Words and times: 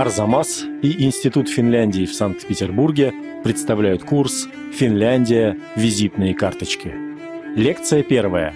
Арзамас 0.00 0.64
и 0.80 1.04
Институт 1.04 1.50
Финляндии 1.50 2.06
в 2.06 2.14
Санкт-Петербурге 2.14 3.12
представляют 3.44 4.02
курс 4.02 4.48
«Финляндия. 4.72 5.58
Визитные 5.76 6.34
карточки». 6.34 6.94
Лекция 7.54 8.02
первая. 8.02 8.54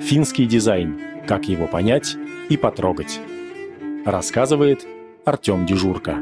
Финский 0.00 0.46
дизайн. 0.46 1.00
Как 1.26 1.46
его 1.48 1.66
понять 1.66 2.14
и 2.48 2.56
потрогать. 2.56 3.18
Рассказывает 4.04 4.86
Артем 5.24 5.66
Дежурка. 5.66 6.16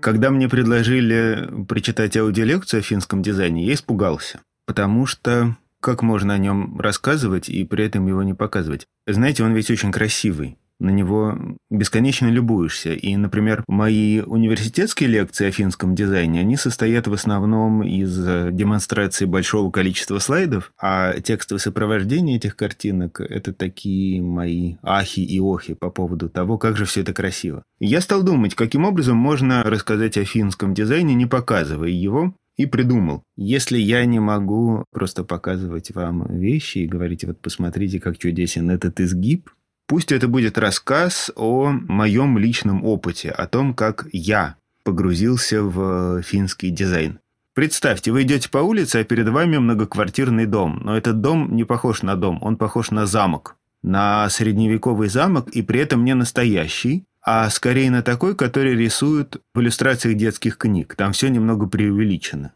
Когда 0.00 0.30
мне 0.30 0.48
предложили 0.48 1.64
прочитать 1.66 2.16
аудиолекцию 2.16 2.78
о 2.78 2.82
финском 2.84 3.22
дизайне, 3.22 3.64
я 3.64 3.74
испугался, 3.74 4.38
потому 4.66 5.06
что 5.06 5.56
как 5.80 6.02
можно 6.02 6.34
о 6.34 6.38
нем 6.38 6.80
рассказывать 6.80 7.48
и 7.48 7.64
при 7.64 7.84
этом 7.84 8.06
его 8.06 8.22
не 8.22 8.34
показывать? 8.34 8.86
Знаете, 9.06 9.44
он 9.44 9.54
ведь 9.54 9.70
очень 9.70 9.92
красивый. 9.92 10.58
На 10.80 10.90
него 10.90 11.36
бесконечно 11.70 12.28
любуешься. 12.28 12.92
И, 12.92 13.16
например, 13.16 13.64
мои 13.66 14.20
университетские 14.20 15.08
лекции 15.08 15.48
о 15.48 15.50
финском 15.50 15.96
дизайне, 15.96 16.40
они 16.40 16.56
состоят 16.56 17.08
в 17.08 17.12
основном 17.12 17.82
из 17.82 18.16
демонстрации 18.52 19.24
большого 19.24 19.72
количества 19.72 20.20
слайдов, 20.20 20.72
а 20.80 21.18
текстовое 21.20 21.60
сопровождение 21.60 22.36
этих 22.36 22.54
картинок– 22.54 23.20
это 23.28 23.52
такие 23.52 24.22
мои 24.22 24.76
ахи 24.82 25.20
и 25.20 25.40
охи 25.40 25.74
по 25.74 25.90
поводу 25.90 26.28
того, 26.28 26.58
как 26.58 26.76
же 26.76 26.84
все 26.84 27.00
это 27.00 27.12
красиво. 27.12 27.64
я 27.80 28.00
стал 28.00 28.22
думать, 28.22 28.54
каким 28.54 28.84
образом 28.84 29.16
можно 29.16 29.64
рассказать 29.64 30.16
о 30.16 30.24
финском 30.24 30.74
дизайне, 30.74 31.14
не 31.14 31.26
показывая 31.26 31.90
его, 31.90 32.34
и 32.58 32.66
придумал. 32.66 33.22
Если 33.36 33.78
я 33.78 34.04
не 34.04 34.18
могу 34.20 34.84
просто 34.92 35.24
показывать 35.24 35.92
вам 35.92 36.26
вещи 36.28 36.78
и 36.78 36.86
говорить, 36.86 37.24
вот 37.24 37.40
посмотрите, 37.40 38.00
как 38.00 38.18
чудесен 38.18 38.68
этот 38.68 39.00
изгиб, 39.00 39.48
пусть 39.86 40.12
это 40.12 40.28
будет 40.28 40.58
рассказ 40.58 41.30
о 41.36 41.70
моем 41.70 42.36
личном 42.36 42.84
опыте, 42.84 43.30
о 43.30 43.46
том, 43.46 43.74
как 43.74 44.06
я 44.12 44.56
погрузился 44.84 45.62
в 45.62 46.20
финский 46.22 46.70
дизайн. 46.70 47.20
Представьте, 47.54 48.10
вы 48.12 48.22
идете 48.22 48.50
по 48.50 48.58
улице, 48.58 48.96
а 48.96 49.04
перед 49.04 49.28
вами 49.28 49.58
многоквартирный 49.58 50.46
дом. 50.46 50.80
Но 50.84 50.96
этот 50.96 51.20
дом 51.20 51.54
не 51.54 51.64
похож 51.64 52.02
на 52.02 52.16
дом, 52.16 52.38
он 52.42 52.56
похож 52.56 52.90
на 52.90 53.06
замок. 53.06 53.56
На 53.82 54.28
средневековый 54.28 55.08
замок 55.08 55.48
и 55.50 55.62
при 55.62 55.80
этом 55.80 56.04
не 56.04 56.14
настоящий, 56.14 57.04
а 57.22 57.50
скорее 57.50 57.90
на 57.90 58.02
такой, 58.02 58.34
который 58.34 58.74
рисуют 58.74 59.42
в 59.54 59.60
иллюстрациях 59.60 60.16
детских 60.16 60.56
книг. 60.56 60.94
Там 60.96 61.12
все 61.12 61.28
немного 61.28 61.66
преувеличено. 61.66 62.52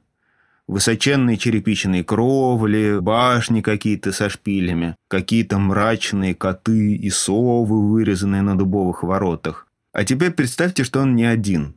Высоченные 0.73 1.37
черепичные 1.37 2.03
кровли, 2.03 2.99
башни 2.99 3.61
какие-то 3.61 4.11
со 4.11 4.31
шпилями, 4.31 4.97
какие-то 5.07 5.59
мрачные 5.59 6.35
коты 6.35 6.95
и 6.95 7.11
совы, 7.11 7.91
вырезанные 7.91 8.41
на 8.41 8.57
дубовых 8.57 9.03
воротах. 9.03 9.67
А 9.93 10.05
теперь 10.05 10.31
представьте, 10.31 10.85
что 10.85 11.01
он 11.01 11.15
не 11.15 11.27
один. 11.27 11.75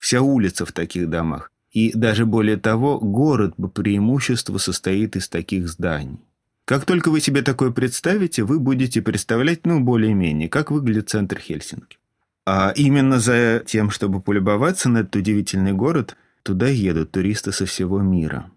Вся 0.00 0.22
улица 0.22 0.66
в 0.66 0.72
таких 0.72 1.08
домах. 1.08 1.52
И 1.70 1.92
даже 1.96 2.26
более 2.26 2.56
того, 2.56 2.98
город 2.98 3.54
по 3.54 3.68
преимуществу 3.68 4.58
состоит 4.58 5.14
из 5.14 5.28
таких 5.28 5.68
зданий. 5.68 6.18
Как 6.64 6.84
только 6.84 7.12
вы 7.12 7.20
себе 7.20 7.42
такое 7.42 7.70
представите, 7.70 8.42
вы 8.42 8.58
будете 8.58 9.02
представлять, 9.02 9.64
ну, 9.66 9.78
более-менее, 9.78 10.48
как 10.48 10.72
выглядит 10.72 11.10
центр 11.10 11.38
Хельсинки. 11.38 11.96
А 12.44 12.72
именно 12.74 13.20
за 13.20 13.62
тем, 13.64 13.90
чтобы 13.90 14.20
полюбоваться 14.20 14.88
на 14.88 14.98
этот 14.98 15.14
удивительный 15.14 15.74
город, 15.74 16.16
туда 16.42 16.68
едут 16.68 17.12
туристы 17.12 17.52
со 17.52 17.66
всего 17.66 18.00
мира. 18.00 18.50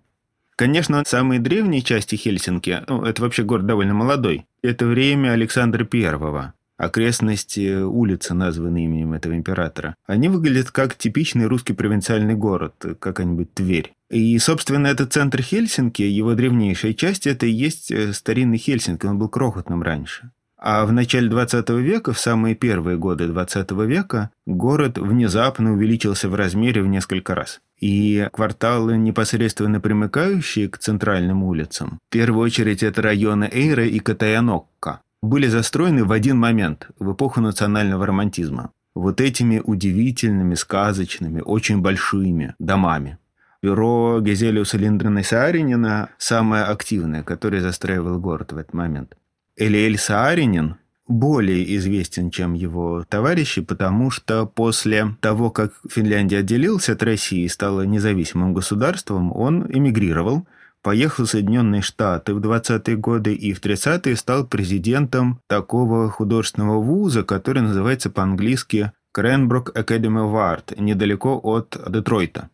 Конечно, 0.56 1.04
самые 1.06 1.40
древние 1.40 1.82
части 1.82 2.16
Хельсинки, 2.16 2.82
ну, 2.88 3.04
это 3.04 3.22
вообще 3.22 3.44
город 3.44 3.66
довольно 3.66 3.94
молодой, 3.94 4.46
это 4.62 4.86
время 4.86 5.32
Александра 5.32 5.84
Первого. 5.84 6.54
Окрестности 6.78 7.82
улицы, 7.84 8.34
названные 8.34 8.86
именем 8.86 9.14
этого 9.14 9.34
императора, 9.34 9.96
они 10.06 10.28
выглядят 10.28 10.72
как 10.72 10.96
типичный 10.96 11.46
русский 11.46 11.74
провинциальный 11.74 12.36
город, 12.36 12.74
какая-нибудь 13.00 13.54
Тверь. 13.54 13.94
И, 14.10 14.38
собственно, 14.40 14.88
этот 14.88 15.14
центр 15.14 15.42
Хельсинки, 15.42 16.02
его 16.02 16.36
древнейшая 16.36 16.94
часть, 16.94 17.28
это 17.28 17.46
и 17.46 17.52
есть 17.52 17.92
э, 17.92 18.14
старинный 18.14 18.58
Хельсинки, 18.58 19.06
он 19.06 19.18
был 19.18 19.30
крохотным 19.30 19.82
раньше. 19.82 20.32
А 20.58 20.86
в 20.86 20.92
начале 20.92 21.30
20 21.30 21.70
века, 21.70 22.12
в 22.12 22.20
самые 22.20 22.56
первые 22.56 22.98
годы 22.98 23.28
20 23.28 23.72
века, 23.72 24.32
город 24.46 24.98
внезапно 24.98 25.74
увеличился 25.74 26.28
в 26.28 26.36
размере 26.36 26.82
в 26.82 26.88
несколько 26.88 27.36
раз. 27.36 27.62
И 27.80 28.28
кварталы, 28.32 28.98
непосредственно 28.98 29.80
примыкающие 29.80 30.70
к 30.70 30.78
центральным 30.78 31.44
улицам, 31.44 32.00
в 32.10 32.12
первую 32.12 32.46
очередь 32.46 32.84
это 32.84 33.02
районы 33.02 33.50
Эйра 33.52 33.86
и 33.86 34.00
Катаянокка, 34.00 35.02
были 35.22 35.48
застроены 35.48 36.06
в 36.06 36.12
один 36.12 36.38
момент, 36.38 36.88
в 37.00 37.14
эпоху 37.14 37.42
национального 37.42 38.06
романтизма. 38.06 38.72
Вот 38.94 39.20
этими 39.20 39.62
удивительными, 39.64 40.56
сказочными, 40.56 41.42
очень 41.42 41.82
большими 41.82 42.56
домами. 42.60 43.18
Бюро 43.62 44.22
Гезелиуса 44.22 44.78
Линдрена 44.78 45.24
Сааринина 45.24 46.12
самое 46.18 46.64
активное, 46.64 47.24
которое 47.24 47.62
застраивало 47.62 48.20
город 48.20 48.54
в 48.54 48.58
этот 48.58 48.74
момент. 48.74 49.18
Элиэль 49.58 49.98
Сааринин 49.98 50.78
более 51.08 51.76
известен, 51.78 52.32
чем 52.32 52.54
его 52.54 53.06
товарищи, 53.08 53.62
потому 53.62 54.10
что 54.12 54.46
после 54.46 55.16
того, 55.22 55.52
как 55.52 55.74
Финляндия 55.90 56.40
отделилась 56.40 56.90
от 56.90 57.04
России 57.04 57.44
и 57.44 57.50
стала 57.50 57.82
независимым 57.82 58.54
государством, 58.54 59.32
он 59.36 59.66
эмигрировал, 59.72 60.48
поехал 60.82 61.26
в 61.26 61.30
Соединенные 61.30 61.82
Штаты 61.82 62.34
в 62.34 62.40
20-е 62.40 62.98
годы 62.98 63.34
и 63.34 63.54
в 63.54 63.62
30-е 63.62 64.16
стал 64.16 64.46
президентом 64.46 65.40
такого 65.48 66.10
художественного 66.10 66.82
вуза, 66.82 67.24
который 67.24 67.62
называется 67.62 68.10
по-английски 68.10 68.92
Cranbrook 69.16 69.74
Academy 69.74 70.22
of 70.22 70.34
Art, 70.34 70.80
недалеко 70.80 71.40
от 71.42 71.78
Детройта. 71.88 72.50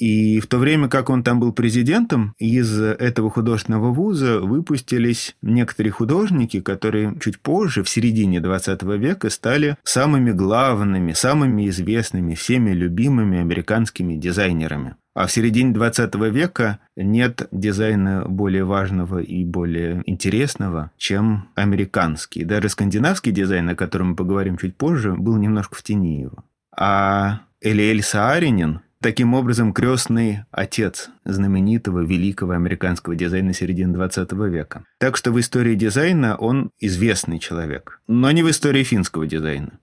И 0.00 0.40
в 0.40 0.46
то 0.46 0.56
время, 0.56 0.88
как 0.88 1.10
он 1.10 1.22
там 1.22 1.40
был 1.40 1.52
президентом, 1.52 2.34
из 2.38 2.80
этого 2.80 3.28
художественного 3.30 3.92
вуза 3.92 4.40
выпустились 4.40 5.36
некоторые 5.42 5.92
художники, 5.92 6.60
которые 6.60 7.14
чуть 7.20 7.38
позже, 7.38 7.82
в 7.82 7.88
середине 7.90 8.40
20 8.40 8.82
века, 8.82 9.28
стали 9.28 9.76
самыми 9.84 10.30
главными, 10.30 11.12
самыми 11.12 11.68
известными, 11.68 12.34
всеми 12.34 12.70
любимыми 12.70 13.40
американскими 13.40 14.14
дизайнерами. 14.16 14.96
А 15.12 15.26
в 15.26 15.32
середине 15.32 15.74
20 15.74 16.14
века 16.32 16.78
нет 16.96 17.46
дизайна 17.52 18.24
более 18.26 18.64
важного 18.64 19.18
и 19.18 19.44
более 19.44 20.02
интересного, 20.06 20.92
чем 20.96 21.50
американский. 21.56 22.44
Даже 22.44 22.70
скандинавский 22.70 23.32
дизайн, 23.32 23.68
о 23.68 23.74
котором 23.74 24.10
мы 24.10 24.16
поговорим 24.16 24.56
чуть 24.56 24.76
позже, 24.76 25.12
был 25.12 25.36
немножко 25.36 25.74
в 25.74 25.82
тени 25.82 26.22
его. 26.22 26.42
А 26.74 27.40
Элиэль 27.60 28.02
Сааринен 28.02 28.80
Таким 29.02 29.32
образом, 29.32 29.72
крестный 29.72 30.44
отец 30.50 31.08
знаменитого 31.24 32.00
великого 32.00 32.52
американского 32.52 33.16
дизайна 33.16 33.54
середины 33.54 33.94
20 33.94 34.32
века. 34.32 34.84
Так 34.98 35.16
что 35.16 35.32
в 35.32 35.40
истории 35.40 35.74
дизайна 35.74 36.36
он 36.36 36.70
известный 36.78 37.38
человек, 37.38 38.02
но 38.06 38.30
не 38.30 38.42
в 38.42 38.50
истории 38.50 38.84
финского 38.84 39.26
дизайна. 39.26 39.78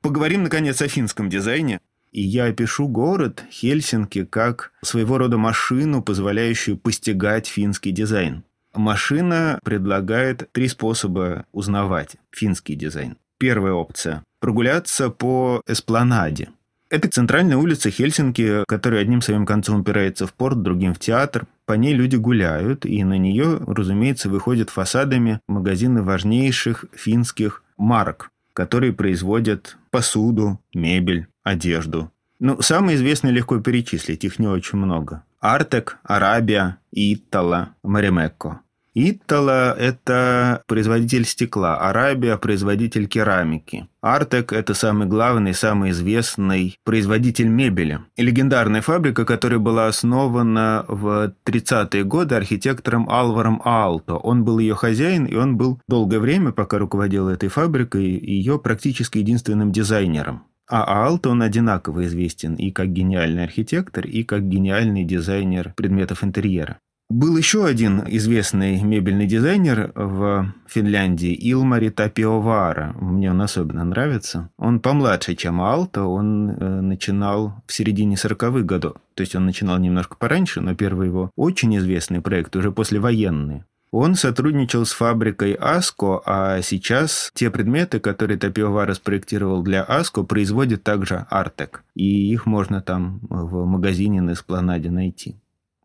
Поговорим, 0.00 0.44
наконец, 0.44 0.80
о 0.80 0.86
финском 0.86 1.28
дизайне. 1.28 1.80
И 2.12 2.22
я 2.22 2.44
опишу 2.44 2.86
город 2.86 3.42
Хельсинки 3.50 4.24
как 4.24 4.72
своего 4.82 5.18
рода 5.18 5.38
машину, 5.38 6.02
позволяющую 6.02 6.76
постигать 6.76 7.48
финский 7.48 7.90
дизайн. 7.90 8.44
Машина 8.74 9.58
предлагает 9.64 10.52
три 10.52 10.68
способа 10.68 11.46
узнавать 11.52 12.16
финский 12.30 12.76
дизайн. 12.76 13.16
Первая 13.38 13.72
опция– 13.72 14.22
прогуляться 14.40 15.10
по 15.10 15.62
эспланаде– 15.66 16.50
это 16.92 17.08
центральная 17.08 17.56
улица 17.56 17.90
Хельсинки, 17.90 18.64
которая 18.68 19.00
одним 19.00 19.22
своим 19.22 19.46
концом 19.46 19.80
упирается 19.80 20.26
в 20.26 20.34
порт, 20.34 20.60
другим 20.60 20.92
в 20.92 20.98
театр. 20.98 21.46
По 21.64 21.72
ней 21.72 21.94
люди 21.94 22.16
гуляют, 22.16 22.84
и 22.84 23.02
на 23.02 23.16
нее, 23.16 23.58
разумеется, 23.66 24.28
выходят 24.28 24.68
фасадами 24.68 25.40
магазины 25.48 26.02
важнейших 26.02 26.84
финских 26.92 27.64
марок, 27.78 28.28
которые 28.52 28.92
производят 28.92 29.78
посуду, 29.90 30.60
мебель, 30.74 31.28
одежду. 31.42 32.12
Ну, 32.38 32.60
самые 32.60 32.96
известные 32.96 33.32
легко 33.32 33.58
перечислить, 33.58 34.24
их 34.24 34.38
не 34.38 34.46
очень 34.46 34.78
много. 34.78 35.22
Артек, 35.40 35.96
Арабия, 36.02 36.76
Иттала, 36.92 37.70
Маримекко. 37.82 38.60
Иттала– 38.94 39.74
это 39.78 40.62
производитель 40.66 41.24
стекла, 41.24 41.78
Арабия– 41.78 42.36
производитель 42.38 43.06
керамики. 43.06 43.88
Артек– 44.02 44.52
это 44.54 44.74
самый 44.74 45.08
главный, 45.08 45.54
самый 45.54 45.92
известный 45.92 46.76
производитель 46.84 47.48
мебели. 47.48 48.00
Легендарная 48.18 48.82
фабрика, 48.82 49.24
которая 49.24 49.58
была 49.60 49.86
основана 49.86 50.84
в 50.88 51.32
30-е 51.46 52.04
годы 52.04 52.34
архитектором 52.34 53.08
Алваром 53.08 53.62
Алто. 53.64 54.16
Он 54.16 54.44
был 54.44 54.58
ее 54.58 54.74
хозяин, 54.74 55.24
и 55.24 55.36
он 55.36 55.56
был 55.56 55.80
долгое 55.88 56.18
время, 56.18 56.52
пока 56.52 56.76
руководил 56.76 57.28
этой 57.28 57.48
фабрикой, 57.48 58.04
ее 58.04 58.58
практически 58.58 59.18
единственным 59.18 59.72
дизайнером. 59.72 60.44
А 60.68 61.06
Алто 61.06 61.30
он 61.30 61.40
одинаково 61.40 62.04
известен 62.04 62.56
и 62.56 62.70
как 62.70 62.92
гениальный 62.92 63.44
архитектор, 63.44 64.06
и 64.06 64.22
как 64.22 64.46
гениальный 64.48 65.04
дизайнер 65.04 65.72
предметов 65.76 66.22
интерьера. 66.24 66.78
Был 67.14 67.36
еще 67.36 67.66
один 67.66 68.02
известный 68.06 68.80
мебельный 68.80 69.26
дизайнер 69.26 69.92
в 69.94 70.50
Финляндии, 70.66 71.34
Илмари 71.52 71.90
Тапиовара. 71.90 72.94
Мне 72.98 73.30
он 73.30 73.42
особенно 73.42 73.84
нравится. 73.84 74.48
Он 74.56 74.80
помладше, 74.80 75.34
чем 75.34 75.60
Алта. 75.60 76.04
Он 76.04 76.48
э, 76.48 76.80
начинал 76.80 77.62
в 77.66 77.72
середине 77.74 78.14
40-х 78.14 78.60
годов. 78.62 78.94
То 79.14 79.20
есть 79.20 79.36
он 79.36 79.44
начинал 79.44 79.78
немножко 79.78 80.16
пораньше, 80.16 80.62
но 80.62 80.74
первый 80.74 81.08
его 81.08 81.30
очень 81.36 81.76
известный 81.76 82.22
проект 82.22 82.56
уже 82.56 82.72
послевоенный. 82.72 83.64
Он 83.90 84.14
сотрудничал 84.14 84.86
с 84.86 84.92
фабрикой 84.92 85.52
Аско, 85.52 86.22
а 86.24 86.62
сейчас 86.62 87.30
те 87.34 87.50
предметы, 87.50 88.00
которые 88.00 88.38
Тапиовара 88.38 88.94
спроектировал 88.94 89.62
для 89.62 89.82
Аско, 89.82 90.22
производит 90.22 90.82
также 90.82 91.26
Артек. 91.28 91.84
И 91.94 92.32
их 92.32 92.46
можно 92.46 92.80
там 92.80 93.20
в 93.28 93.66
магазине 93.66 94.22
на 94.22 94.32
Эспланаде 94.32 94.90
найти. 94.90 95.36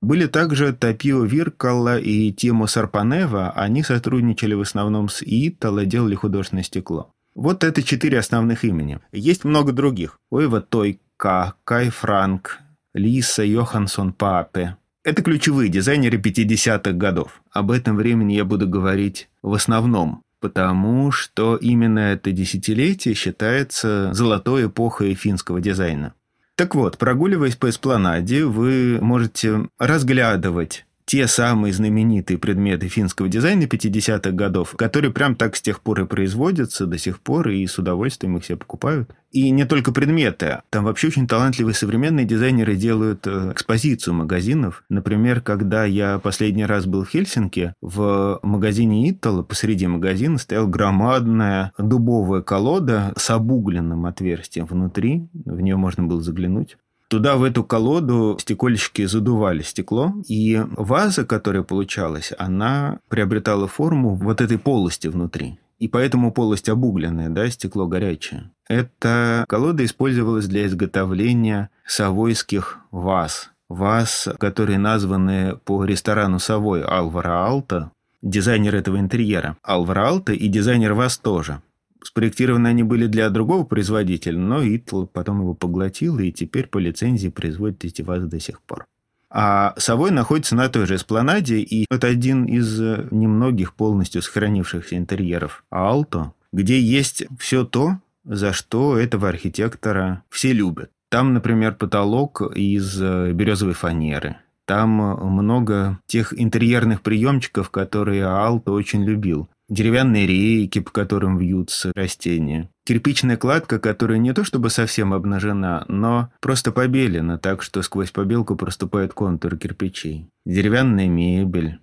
Были 0.02 0.28
также 0.28 0.74
Тапио 0.74 1.24
Виркалла 1.24 1.98
и 2.00 2.32
Тимо 2.32 2.68
Сарпанева. 2.68 3.52
Они 3.52 3.84
сотрудничали 3.84 4.54
в 4.54 4.62
основном 4.62 5.10
с 5.10 5.24
Итало, 5.26 5.86
делали 5.86 6.16
художественное 6.16 6.64
стекло. 6.64 7.12
Вот 7.34 7.64
это 7.64 7.84
четыре 7.84 8.20
основных 8.20 8.64
имени. 8.64 9.00
Есть 9.12 9.44
много 9.44 9.72
других. 9.72 10.20
Ойва 10.32 10.62
Тойка, 10.62 11.54
Кай 11.64 11.90
Франк, 11.90 12.60
Лиса 12.94 13.44
Йоханссон 13.44 14.14
Папе. 14.14 14.78
Это 15.04 15.22
ключевые 15.22 15.70
дизайнеры 15.70 16.18
50-х 16.18 16.92
годов. 16.92 17.42
Об 17.52 17.72
этом 17.72 17.96
времени 17.96 18.34
я 18.34 18.44
буду 18.44 18.68
говорить 18.68 19.30
в 19.42 19.54
основном, 19.54 20.22
потому 20.42 21.12
что 21.12 21.56
именно 21.56 22.00
это 22.00 22.32
десятилетие 22.32 23.14
считается 23.14 24.12
золотой 24.14 24.66
эпохой 24.66 25.14
финского 25.14 25.62
дизайна. 25.62 26.14
Так 26.58 26.74
вот, 26.74 26.98
прогуливаясь 26.98 27.56
по 27.56 27.70
эспланаде, 27.70 28.44
вы 28.44 28.98
можете 29.00 29.70
разглядывать 29.78 30.87
те 31.08 31.26
самые 31.26 31.74
знаменитые 31.74 32.38
предметы 32.38 32.90
финского 32.90 33.30
дизайна 33.30 33.64
50-х 33.64 34.32
годов, 34.32 34.76
которые 34.78 35.12
прям 35.12 35.36
так 35.36 35.56
с 35.56 35.62
тех 35.62 35.80
пор 35.80 36.02
и 36.02 36.06
производятся 36.06 36.86
до 36.86 36.98
сих 36.98 37.22
пор, 37.22 37.48
и 37.48 37.66
с 37.66 37.80
удовольствием 37.80 38.36
их 38.36 38.44
все 38.44 38.58
покупают. 38.58 39.16
И 39.32 39.50
не 39.50 39.66
только 39.66 39.94
предметы. 39.94 40.60
Там 40.70 40.84
вообще 40.84 41.08
очень 41.08 41.28
талантливые 41.28 41.74
современные 41.74 42.26
дизайнеры 42.26 42.76
делают 42.76 43.26
э, 43.26 43.52
экспозицию 43.54 44.16
магазинов. 44.16 44.84
Например, 44.90 45.40
когда 45.40 45.86
я 45.86 46.20
последний 46.20 46.66
раз 46.66 46.86
был 46.86 47.06
в 47.06 47.10
Хельсинки, 47.10 47.74
в 47.82 48.40
магазине 48.44 49.10
Итала 49.10 49.44
посреди 49.44 49.88
магазина 49.88 50.38
стояла 50.38 50.68
громадная 50.68 51.72
дубовая 51.78 52.42
колода 52.42 53.14
с 53.16 53.30
обугленным 53.30 54.06
отверстием 54.06 54.66
внутри. 54.66 55.30
В 55.34 55.62
нее 55.62 55.78
можно 55.78 56.04
было 56.04 56.22
заглянуть. 56.22 56.78
Туда, 57.08 57.38
в 57.38 57.44
эту 57.44 57.64
колоду, 57.64 58.38
стекольщики 58.40 59.06
задували 59.06 59.62
стекло, 59.62 60.14
и 60.28 60.62
ваза, 60.76 61.26
которая 61.26 61.64
получалась, 61.64 62.34
она 62.38 63.00
приобретала 63.08 63.68
форму 63.68 64.16
вот 64.16 64.42
этой 64.42 64.58
полости 64.58 65.08
внутри. 65.08 65.60
И 65.80 65.88
поэтому 65.88 66.34
полость 66.34 66.70
обугленная, 66.70 67.30
да, 67.30 67.50
стекло 67.50 67.88
горячее. 67.88 68.52
Эта 68.68 69.46
колода 69.48 69.86
использовалась 69.86 70.48
для 70.48 70.66
изготовления 70.66 71.70
савойских 71.86 72.80
ваз. 72.92 73.52
Ваз, 73.70 74.28
которые 74.40 74.80
названы 74.80 75.58
по 75.64 75.84
ресторану 75.86 76.40
Савой 76.40 76.82
Алвара 76.82 77.46
Алта, 77.46 77.92
дизайнер 78.22 78.76
этого 78.76 79.00
интерьера. 79.00 79.58
Алвара 79.62 80.08
Алта 80.08 80.34
и 80.34 80.48
дизайнер 80.48 80.94
ваз 80.94 81.18
тоже. 81.18 81.62
Спроектированы 82.08 82.70
они 82.70 82.84
были 82.84 83.06
для 83.06 83.30
другого 83.30 83.66
производителя, 83.66 84.40
но 84.40 84.64
Итл 84.64 85.08
потом 85.08 85.42
его 85.42 85.54
поглотил, 85.54 86.20
и 86.20 86.32
теперь 86.32 86.68
по 86.68 86.78
лицензии 86.78 87.28
производит 87.28 87.84
эти 87.84 88.02
вазы 88.02 88.28
до 88.28 88.40
сих 88.40 88.62
пор. 88.62 88.86
А 89.30 89.74
Совой 89.76 90.12
находится 90.12 90.56
на 90.56 90.70
той 90.70 90.86
же 90.86 90.96
эспланаде, 90.96 91.58
и 91.58 91.86
это 91.92 92.08
один 92.08 92.46
из 92.46 92.80
немногих 93.12 93.74
полностью 93.74 94.22
сохранившихся 94.22 94.96
интерьеров 94.96 95.66
Алто, 95.70 96.32
где 96.54 96.80
есть 96.80 97.26
все 97.38 97.66
то, 97.66 97.98
за 98.24 98.54
что 98.54 98.98
этого 98.98 99.28
архитектора 99.28 100.24
все 100.30 100.54
любят. 100.54 100.90
Там, 101.10 101.34
например, 101.34 101.76
потолок 101.76 102.42
из 102.56 103.02
березовой 103.02 103.74
фанеры. 103.74 104.38
Там 104.64 104.92
много 104.92 106.00
тех 106.08 106.34
интерьерных 106.40 107.02
приемчиков, 107.02 107.70
которые 107.70 108.24
Алто 108.26 108.72
очень 108.72 109.04
любил 109.04 109.50
деревянные 109.70 110.28
рейки, 110.28 110.80
по 110.80 110.92
которым 110.92 111.38
вьются 111.38 111.92
растения, 111.96 112.70
кирпичная 112.86 113.38
кладка, 113.38 113.80
которая 113.80 114.18
не 114.18 114.34
то 114.34 114.44
чтобы 114.44 114.70
совсем 114.70 115.14
обнажена, 115.14 115.86
но 115.88 116.32
просто 116.42 116.72
побелена, 116.72 117.38
так 117.38 117.62
что 117.64 117.82
сквозь 117.82 118.12
побелку 118.12 118.56
проступают 118.56 119.14
контуры 119.14 119.58
кирпичей, 119.58 120.30
деревянная 120.46 121.08
мебель, 121.08 121.80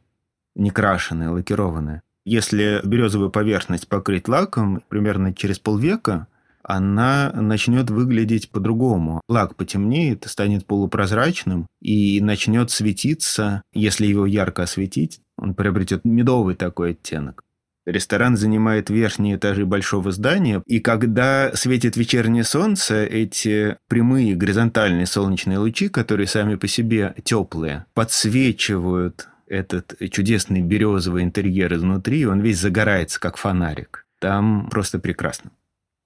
некрашенная, 0.54 1.30
лакированная. 1.30 2.02
Если 2.24 2.80
березовую 2.84 3.30
поверхность 3.30 3.88
покрыть 3.88 4.28
лаком, 4.28 4.82
примерно 4.88 5.34
через 5.34 5.58
полвека 5.58 6.26
она 6.62 7.30
начнет 7.34 7.90
выглядеть 7.90 8.50
по-другому. 8.50 9.20
Лак 9.28 9.54
потемнеет, 9.54 10.24
станет 10.26 10.66
полупрозрачным 10.66 11.66
и 11.82 12.22
начнет 12.22 12.70
светиться, 12.70 13.62
если 13.74 14.06
его 14.06 14.24
ярко 14.24 14.62
осветить, 14.62 15.20
он 15.36 15.54
приобретет 15.54 16.06
медовый 16.06 16.54
такой 16.54 16.92
оттенок. 16.92 17.42
Ресторан 17.86 18.36
занимает 18.36 18.88
верхние 18.88 19.36
этажи 19.36 19.66
большого 19.66 20.10
здания, 20.10 20.62
и 20.66 20.80
когда 20.80 21.52
светит 21.54 21.96
вечернее 21.96 22.44
солнце, 22.44 23.04
эти 23.04 23.76
прямые 23.88 24.34
горизонтальные 24.34 25.06
солнечные 25.06 25.58
лучи, 25.58 25.88
которые 25.88 26.26
сами 26.26 26.54
по 26.54 26.66
себе 26.66 27.14
теплые, 27.24 27.84
подсвечивают 27.92 29.28
этот 29.46 29.94
чудесный 30.10 30.62
березовый 30.62 31.22
интерьер 31.22 31.74
изнутри, 31.74 32.26
он 32.26 32.40
весь 32.40 32.58
загорается, 32.58 33.20
как 33.20 33.36
фонарик. 33.36 34.06
Там 34.18 34.68
просто 34.70 34.98
прекрасно. 34.98 35.50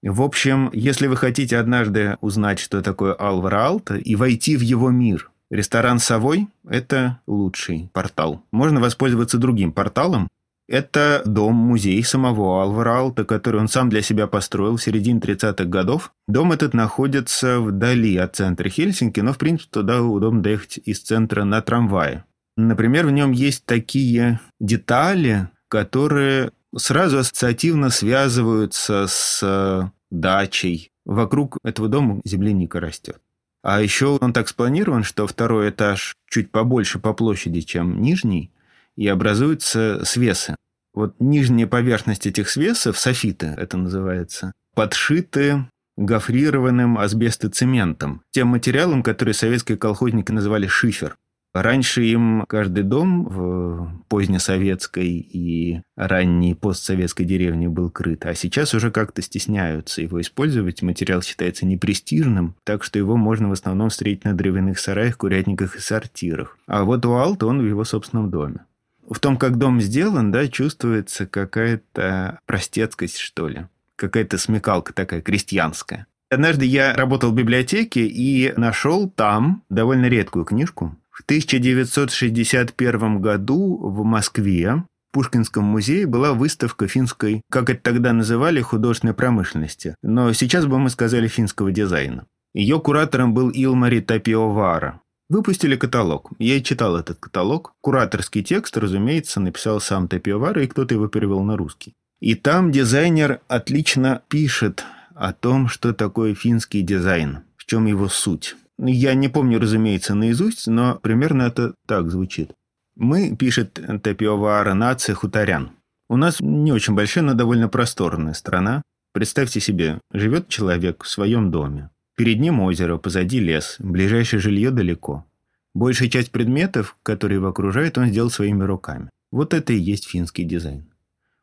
В 0.01 0.21
общем, 0.21 0.69
если 0.73 1.07
вы 1.07 1.15
хотите 1.17 1.57
однажды 1.57 2.17
узнать, 2.21 2.59
что 2.59 2.81
такое 2.81 3.13
Алвара 3.13 3.65
Алта, 3.65 3.95
и 3.95 4.15
войти 4.15 4.55
в 4.57 4.61
его 4.61 4.89
мир, 4.91 5.29
ресторан 5.49 5.99
«Совой»– 5.99 6.47
это 6.69 7.19
лучший 7.27 7.89
портал. 7.93 8.43
Можно 8.51 8.79
воспользоваться 8.79 9.37
другим 9.37 9.71
порталом, 9.73 10.29
это 10.69 11.23
дом-музей 11.25 12.03
самого 12.03 12.61
Алвара 12.61 12.99
Алта, 12.99 13.25
который 13.25 13.59
он 13.59 13.67
сам 13.67 13.89
для 13.89 14.03
себя 14.03 14.27
построил 14.27 14.77
в 14.77 14.83
середине 14.83 15.19
30-х 15.19 15.65
годов. 15.65 16.13
Дом 16.27 16.51
этот 16.51 16.75
находится 16.75 17.59
вдали 17.59 18.15
от 18.17 18.35
центра 18.35 18.69
Хельсинки, 18.69 19.19
но, 19.19 19.33
в 19.33 19.39
принципе, 19.39 19.69
туда 19.71 20.01
удобно 20.03 20.43
доехать 20.43 20.79
из 20.85 20.99
центра 21.01 21.43
на 21.43 21.61
трамвае. 21.61 22.23
Например, 22.55 23.07
в 23.07 23.11
нем 23.11 23.31
есть 23.31 23.65
такие 23.65 24.39
детали, 24.59 25.49
которые 25.69 26.51
сразу 26.77 27.17
ассоциативно 27.17 27.89
связываются 27.89 29.07
с 29.07 29.39
э, 29.41 29.89
дачей. 30.11 30.91
Вокруг 31.03 31.57
этого 31.63 31.87
дома 31.87 32.21
земляника 32.25 32.79
растет. 32.79 33.19
А 33.63 33.81
еще 33.81 34.17
он 34.21 34.33
так 34.33 34.47
спланирован, 34.47 35.03
что 35.03 35.25
второй 35.25 35.71
этаж 35.71 36.13
чуть 36.29 36.51
побольше 36.51 36.99
по 36.99 37.13
площади, 37.13 37.61
чем 37.61 38.01
нижний– 38.01 38.51
и 38.99 39.07
образуются 39.07 40.03
свесы. 40.03 40.57
Вот 40.99 41.15
нижняя 41.21 41.65
поверхность 41.65 42.27
этих 42.27 42.49
свесов, 42.49 42.99
софиты 42.99 43.55
это 43.55 43.77
называется, 43.77 44.51
подшиты 44.75 45.65
гофрированным 45.95 46.97
асбестоцементом, 46.97 48.21
тем 48.31 48.49
материалом, 48.49 49.01
который 49.01 49.33
советские 49.33 49.77
колхозники 49.77 50.33
называли 50.33 50.67
шифер. 50.67 51.15
Раньше 51.53 52.03
им 52.03 52.43
каждый 52.49 52.83
дом 52.83 53.23
в 53.29 54.03
позднесоветской 54.09 55.07
и 55.07 55.83
ранней 55.95 56.53
постсоветской 56.53 57.25
деревне 57.25 57.69
был 57.69 57.89
крыт, 57.89 58.25
а 58.25 58.35
сейчас 58.35 58.73
уже 58.73 58.91
как-то 58.91 59.21
стесняются 59.21 60.01
его 60.01 60.19
использовать. 60.19 60.81
Материал 60.81 61.21
считается 61.21 61.65
непрестижным, 61.65 62.55
так 62.65 62.83
что 62.83 62.99
его 62.99 63.15
можно 63.15 63.47
в 63.47 63.53
основном 63.53 63.87
встретить 63.87 64.25
на 64.25 64.33
дровяных 64.33 64.77
сараях, 64.77 65.15
курятниках 65.15 65.77
и 65.77 65.79
сортирах. 65.79 66.57
А 66.67 66.83
вот 66.83 67.05
у 67.05 67.13
Алта 67.13 67.47
он 67.47 67.61
в 67.61 67.65
его 67.65 67.85
собственном 67.85 68.29
доме 68.29 68.65
в 69.09 69.19
том, 69.19 69.37
как 69.37 69.57
дом 69.57 69.81
сделан, 69.81 70.31
да, 70.31 70.47
чувствуется 70.47 71.25
какая-то 71.25 72.39
простецкость, 72.45 73.17
что 73.17 73.47
ли. 73.47 73.67
Какая-то 73.95 74.37
смекалка 74.37 74.93
такая 74.93 75.21
крестьянская. 75.21 76.07
Однажды 76.29 76.65
я 76.65 76.93
работал 76.93 77.31
в 77.31 77.35
библиотеке 77.35 78.05
и 78.05 78.53
нашел 78.55 79.09
там 79.09 79.63
довольно 79.69 80.05
редкую 80.05 80.45
книжку. 80.45 80.95
В 81.09 81.23
1961 81.23 83.19
году 83.19 83.77
в 83.77 84.03
Москве 84.03 84.83
в 85.09 85.11
Пушкинском 85.11 85.63
музее 85.63 86.05
была 86.05 86.33
выставка 86.33 86.87
финской, 86.87 87.41
как 87.49 87.71
это 87.71 87.81
тогда 87.81 88.13
называли, 88.13 88.61
художественной 88.61 89.15
промышленности. 89.15 89.95
Но 90.03 90.31
сейчас 90.33 90.67
бы 90.67 90.77
мы 90.77 90.91
сказали 90.91 91.27
финского 91.27 91.71
дизайна. 91.71 92.27
Ее 92.53 92.79
куратором 92.79 93.33
был 93.33 93.49
Илмари 93.49 93.99
Тапиовара. 93.99 95.01
Выпустили 95.29 95.75
каталог. 95.75 96.31
Я 96.39 96.59
читал 96.61 96.97
этот 96.97 97.19
каталог. 97.19 97.73
Кураторский 97.81 98.43
текст, 98.43 98.75
разумеется, 98.77 99.39
написал 99.39 99.79
сам 99.79 100.07
Тапиовара, 100.07 100.63
и 100.63 100.67
кто-то 100.67 100.95
его 100.95 101.07
перевел 101.07 101.43
на 101.43 101.55
русский. 101.55 101.93
И 102.19 102.33
там 102.33 102.71
дизайнер 102.71 103.39
отлично 103.47 104.23
пишет 104.27 104.83
о 105.13 105.31
том, 105.33 105.67
что 105.67 105.93
такое 105.93 106.33
финский 106.33 106.81
дизайн, 106.81 107.43
в 107.57 107.65
чем 107.65 107.85
его 107.85 108.09
суть. 108.09 108.55
Я 108.79 109.13
не 109.13 109.29
помню, 109.29 109.59
разумеется, 109.59 110.15
наизусть, 110.15 110.67
но 110.67 110.95
примерно 110.95 111.43
это 111.43 111.75
так 111.87 112.09
звучит. 112.09 112.51
Мы, 112.95 113.35
пишет 113.35 113.79
Тапиовара, 114.03 114.73
нация 114.73 115.13
хуторян. 115.13 115.71
У 116.09 116.17
нас 116.17 116.39
не 116.39 116.71
очень 116.71 116.95
большая, 116.95 117.23
но 117.23 117.33
довольно 117.35 117.69
просторная 117.69 118.33
страна. 118.33 118.81
Представьте 119.13 119.59
себе, 119.59 119.99
живет 120.11 120.47
человек 120.47 121.03
в 121.03 121.07
своем 121.07 121.51
доме. 121.51 121.89
Перед 122.19 122.41
ним 122.41 122.59
озеро, 122.59 122.97
позади 122.97 123.39
лес, 123.39 123.77
ближайшее 123.79 124.41
жилье 124.41 124.71
далеко. 124.71 125.25
Большая 125.73 126.09
часть 126.09 126.31
предметов, 126.31 126.97
которые 127.01 127.37
его 127.37 127.47
окружают, 127.47 127.97
он 127.97 128.07
сделал 128.07 128.29
своими 128.29 128.65
руками. 128.65 129.09
Вот 129.31 129.53
это 129.53 129.71
и 129.71 129.79
есть 129.79 130.05
финский 130.05 130.43
дизайн. 130.43 130.91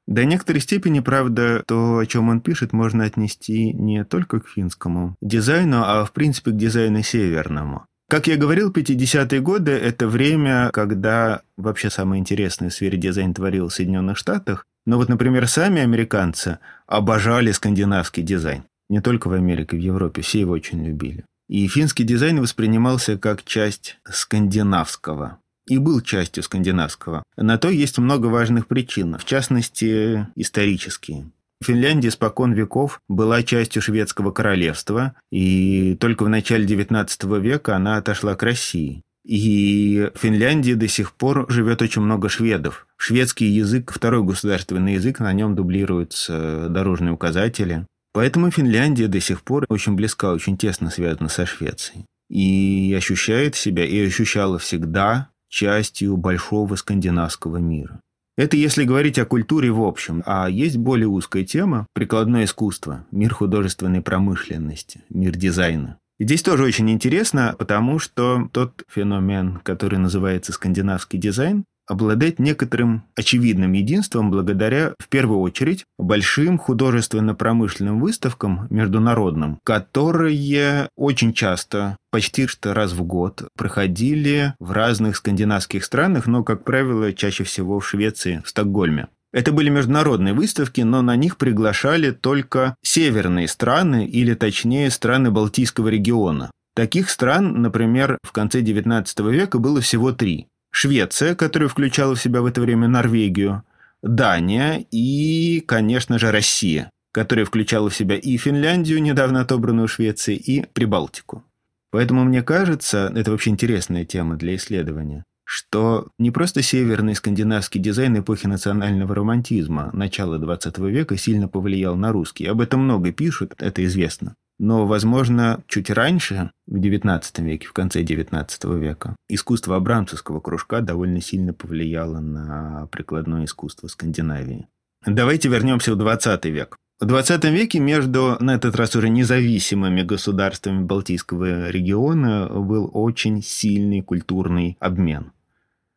До 0.07 0.27
некоторой 0.27 0.61
степени, 0.61 1.01
правда, 1.01 1.65
то, 1.67 1.97
о 1.97 2.05
чем 2.05 2.29
он 2.29 2.43
пишет, 2.43 2.75
можно 2.75 3.05
отнести 3.05 3.73
не 3.73 4.05
только 4.05 4.41
к 4.41 4.49
финскому 4.49 5.17
дизайну, 5.23 5.79
а 5.83 6.05
в 6.05 6.13
принципе 6.13 6.51
к 6.51 6.57
дизайну 6.59 7.03
северному. 7.03 7.87
Как 8.11 8.27
я 8.27 8.37
говорил, 8.37 8.71
50-е 8.71 9.41
годы– 9.41 9.71
это 9.73 10.07
время, 10.07 10.69
когда 10.75 11.41
вообще 11.57 11.89
самое 11.89 12.21
интересное 12.21 12.69
в 12.69 12.75
сфере 12.75 12.99
дизайна 12.99 13.33
творилось 13.33 13.73
в 13.73 13.77
Соединенных 13.77 14.19
Штатах. 14.19 14.67
Но 14.85 14.99
вот, 14.99 15.09
например, 15.09 15.49
сами 15.49 15.81
американцы 15.81 16.59
обожали 16.87 17.51
скандинавский 17.53 18.23
дизайн. 18.23 18.65
Не 18.89 19.01
только 19.01 19.29
в 19.29 19.33
Америке, 19.33 19.77
в 19.77 19.81
Европе, 19.81 20.23
все 20.23 20.41
его 20.41 20.53
очень 20.53 20.85
любили. 20.85 21.25
И 21.49 21.67
финский 21.69 22.05
дизайн 22.05 22.41
воспринимался 22.41 23.19
как 23.19 23.45
часть 23.45 23.99
скандинавского 24.09 25.39
и 25.69 25.79
был 25.79 26.01
частью 26.01 26.43
скандинавского. 26.43 27.23
На 27.37 27.59
то 27.59 27.69
есть 27.69 27.99
много 27.99 28.27
важных 28.27 28.67
причин, 28.67 29.19
в 29.19 29.25
частности, 29.25 30.27
исторические. 30.37 31.31
Финляндия 31.65 32.11
спокон 32.11 32.53
веков 32.53 33.01
была 33.09 33.43
частью 33.43 33.83
шведского 33.83 34.31
королевства, 34.31 35.15
и 35.31 35.97
только 35.97 36.25
в 36.25 36.29
начале 36.29 36.67
XIX 36.67 37.41
века 37.41 37.77
она 37.77 37.97
отошла 37.97 38.35
к 38.35 38.43
России. 38.43 39.03
И 39.25 40.11
в 40.15 40.19
Финляндии 40.19 40.75
до 40.75 40.87
сих 40.87 41.13
пор 41.13 41.47
живет 41.49 41.83
очень 41.83 42.03
много 42.03 42.29
шведов. 42.29 42.87
Шведский 42.97 43.47
язык– 43.47 43.91
второй 43.95 44.23
государственный 44.23 44.95
язык, 44.95 45.19
на 45.19 45.33
нем 45.33 45.57
дублируются 45.57 46.69
дорожные 46.69 47.13
указатели. 47.13 47.87
Поэтому 48.17 48.51
Финляндия 48.51 49.09
до 49.09 49.21
сих 49.21 49.43
пор 49.43 49.67
очень 49.69 49.95
близка, 49.95 50.33
очень 50.33 50.57
тесно 50.57 50.89
связана 50.89 51.29
со 51.29 51.45
Швецией. 51.45 52.07
И 52.31 52.95
ощущает 52.97 53.57
себя, 53.57 53.85
и 53.85 54.07
ощущала 54.07 54.59
всегда 54.59 55.29
частью 55.51 56.17
большого 56.17 56.77
скандинавского 56.77 57.59
мира. 57.59 58.01
Это 58.39 58.57
если 58.57 58.85
говорить 58.85 59.19
о 59.19 59.27
культуре 59.27 59.71
в 59.71 59.83
общем. 59.83 60.23
А 60.25 60.49
есть 60.49 60.79
более 60.79 61.09
узкая 61.09 61.45
тема– 61.45 61.87
прикладное 61.93 62.45
искусство, 62.45 63.05
мир 63.11 63.35
художественной 63.35 64.01
промышленности, 64.01 65.03
мир 65.11 65.37
дизайна. 65.37 65.99
И 66.19 66.25
здесь 66.25 66.43
тоже 66.43 66.65
очень 66.65 66.91
интересно, 66.91 67.55
потому 67.59 67.99
что 67.99 68.49
тот 68.51 68.83
феномен, 68.89 69.61
который 69.63 69.99
называется 69.99 70.55
скандинавский 70.55 71.19
дизайн, 71.19 71.67
обладает 71.87 72.39
некоторым 72.39 73.05
очевидным 73.15 73.73
единством 73.73 74.31
благодаря, 74.31 74.95
в 74.99 75.09
первую 75.09 75.41
очередь, 75.41 75.85
большим 75.99 76.59
художественно-промышленным 76.59 78.01
выставкам 78.01 78.67
международным, 78.71 79.59
которые 79.65 80.89
очень 80.97 81.33
часто, 81.33 81.97
почти 82.11 82.47
что 82.47 82.75
раз 82.75 82.93
в 82.93 83.03
год, 83.03 83.49
проходили 83.57 84.55
в 84.59 84.73
разных 84.73 85.17
скандинавских 85.17 85.85
странах, 85.85 86.27
но, 86.27 86.43
как 86.45 86.65
правило, 86.65 87.13
чаще 87.13 87.45
всего 87.45 87.81
в 87.81 87.89
Швеции, 87.89 88.43
в 88.45 88.49
Стокгольме. 88.49 89.09
Это 89.33 89.53
были 89.53 89.69
международные 89.69 90.33
выставки, 90.33 90.81
но 90.81 91.03
на 91.03 91.15
них 91.15 91.37
приглашали 91.37 92.11
только 92.11 92.75
северные 92.83 93.49
страны, 93.49 94.07
или 94.07 94.35
точнее 94.35 94.91
страны 94.91 95.31
Балтийского 95.31 95.89
региона. 95.89 96.51
Таких 96.75 97.11
стран, 97.11 97.61
например, 97.61 98.19
в 98.23 98.33
конце 98.33 98.61
XIX 98.61 99.31
века 99.31 99.59
было 99.59 99.81
всего 99.81 100.13
три. 100.13 100.47
Швеция, 100.79 101.35
которая 101.35 101.71
включала 101.71 102.15
в 102.15 102.21
себя 102.21 102.43
в 102.43 102.45
это 102.45 102.61
время 102.61 102.87
Норвегию, 102.87 103.63
Дания 104.03 104.85
и, 104.91 105.65
конечно 105.67 106.19
же, 106.19 106.31
Россия, 106.31 106.91
которая 107.13 107.47
включала 107.47 107.89
в 107.89 107.97
себя 107.97 108.17
и 108.17 108.37
Финляндию, 108.37 109.01
недавно 109.01 109.41
отобранную 109.41 109.89
Швецией, 109.89 110.37
и 110.37 110.67
Прибалтику. 110.67 111.43
Поэтому 111.91 112.25
мне 112.25 112.43
кажется, 112.43 113.11
это 113.17 113.31
вообще 113.31 113.49
интересная 113.49 114.05
тема 114.05 114.37
для 114.37 114.55
исследования, 114.57 115.25
что 115.45 116.09
не 116.19 116.31
просто 116.31 116.61
северный 116.61 117.15
скандинавский 117.15 117.81
дизайн 117.81 118.19
эпохи 118.19 118.47
национального 118.47 119.15
романтизма 119.15 119.89
начала 119.95 120.37
XX 120.37 120.91
века 120.91 121.17
сильно 121.17 121.49
повлиял 121.49 121.97
на 121.97 122.13
русский. 122.13 122.45
Об 122.45 122.61
этом 122.61 122.81
много 122.81 123.13
пишут, 123.13 123.55
это 123.57 123.83
известно. 123.87 124.37
Но, 124.59 124.87
возможно, 124.87 125.63
чуть 125.69 125.91
раньше, 125.91 126.51
в 126.67 126.77
XIX 126.77 127.23
веке, 127.43 127.67
в 127.67 127.73
конце 127.73 128.03
XIX 128.03 128.79
века, 128.79 129.15
искусство 129.29 129.77
абрамцевского 129.77 130.41
кружка 130.41 130.81
довольно 130.81 131.21
сильно 131.21 131.53
повлияло 131.53 132.21
на 132.21 132.89
прикладное 132.91 133.45
искусство 133.45 133.89
Скандинавии. 133.89 134.67
Давайте 135.05 135.49
вернемся 135.49 135.95
в 135.95 136.01
XX 136.01 136.51
век. 136.51 136.77
В 136.99 137.05
XX 137.05 137.51
веке 137.51 137.79
между, 137.79 138.39
на 138.41 138.55
этот 138.55 138.75
раз 138.75 138.97
уже 138.97 139.11
независимыми 139.11 140.03
государствами 140.03 140.83
Балтийского 140.83 141.69
региона 141.69 142.49
был 142.49 142.91
очень 142.95 143.43
сильный 143.43 144.01
культурный 144.01 144.79
обмен. 144.81 145.33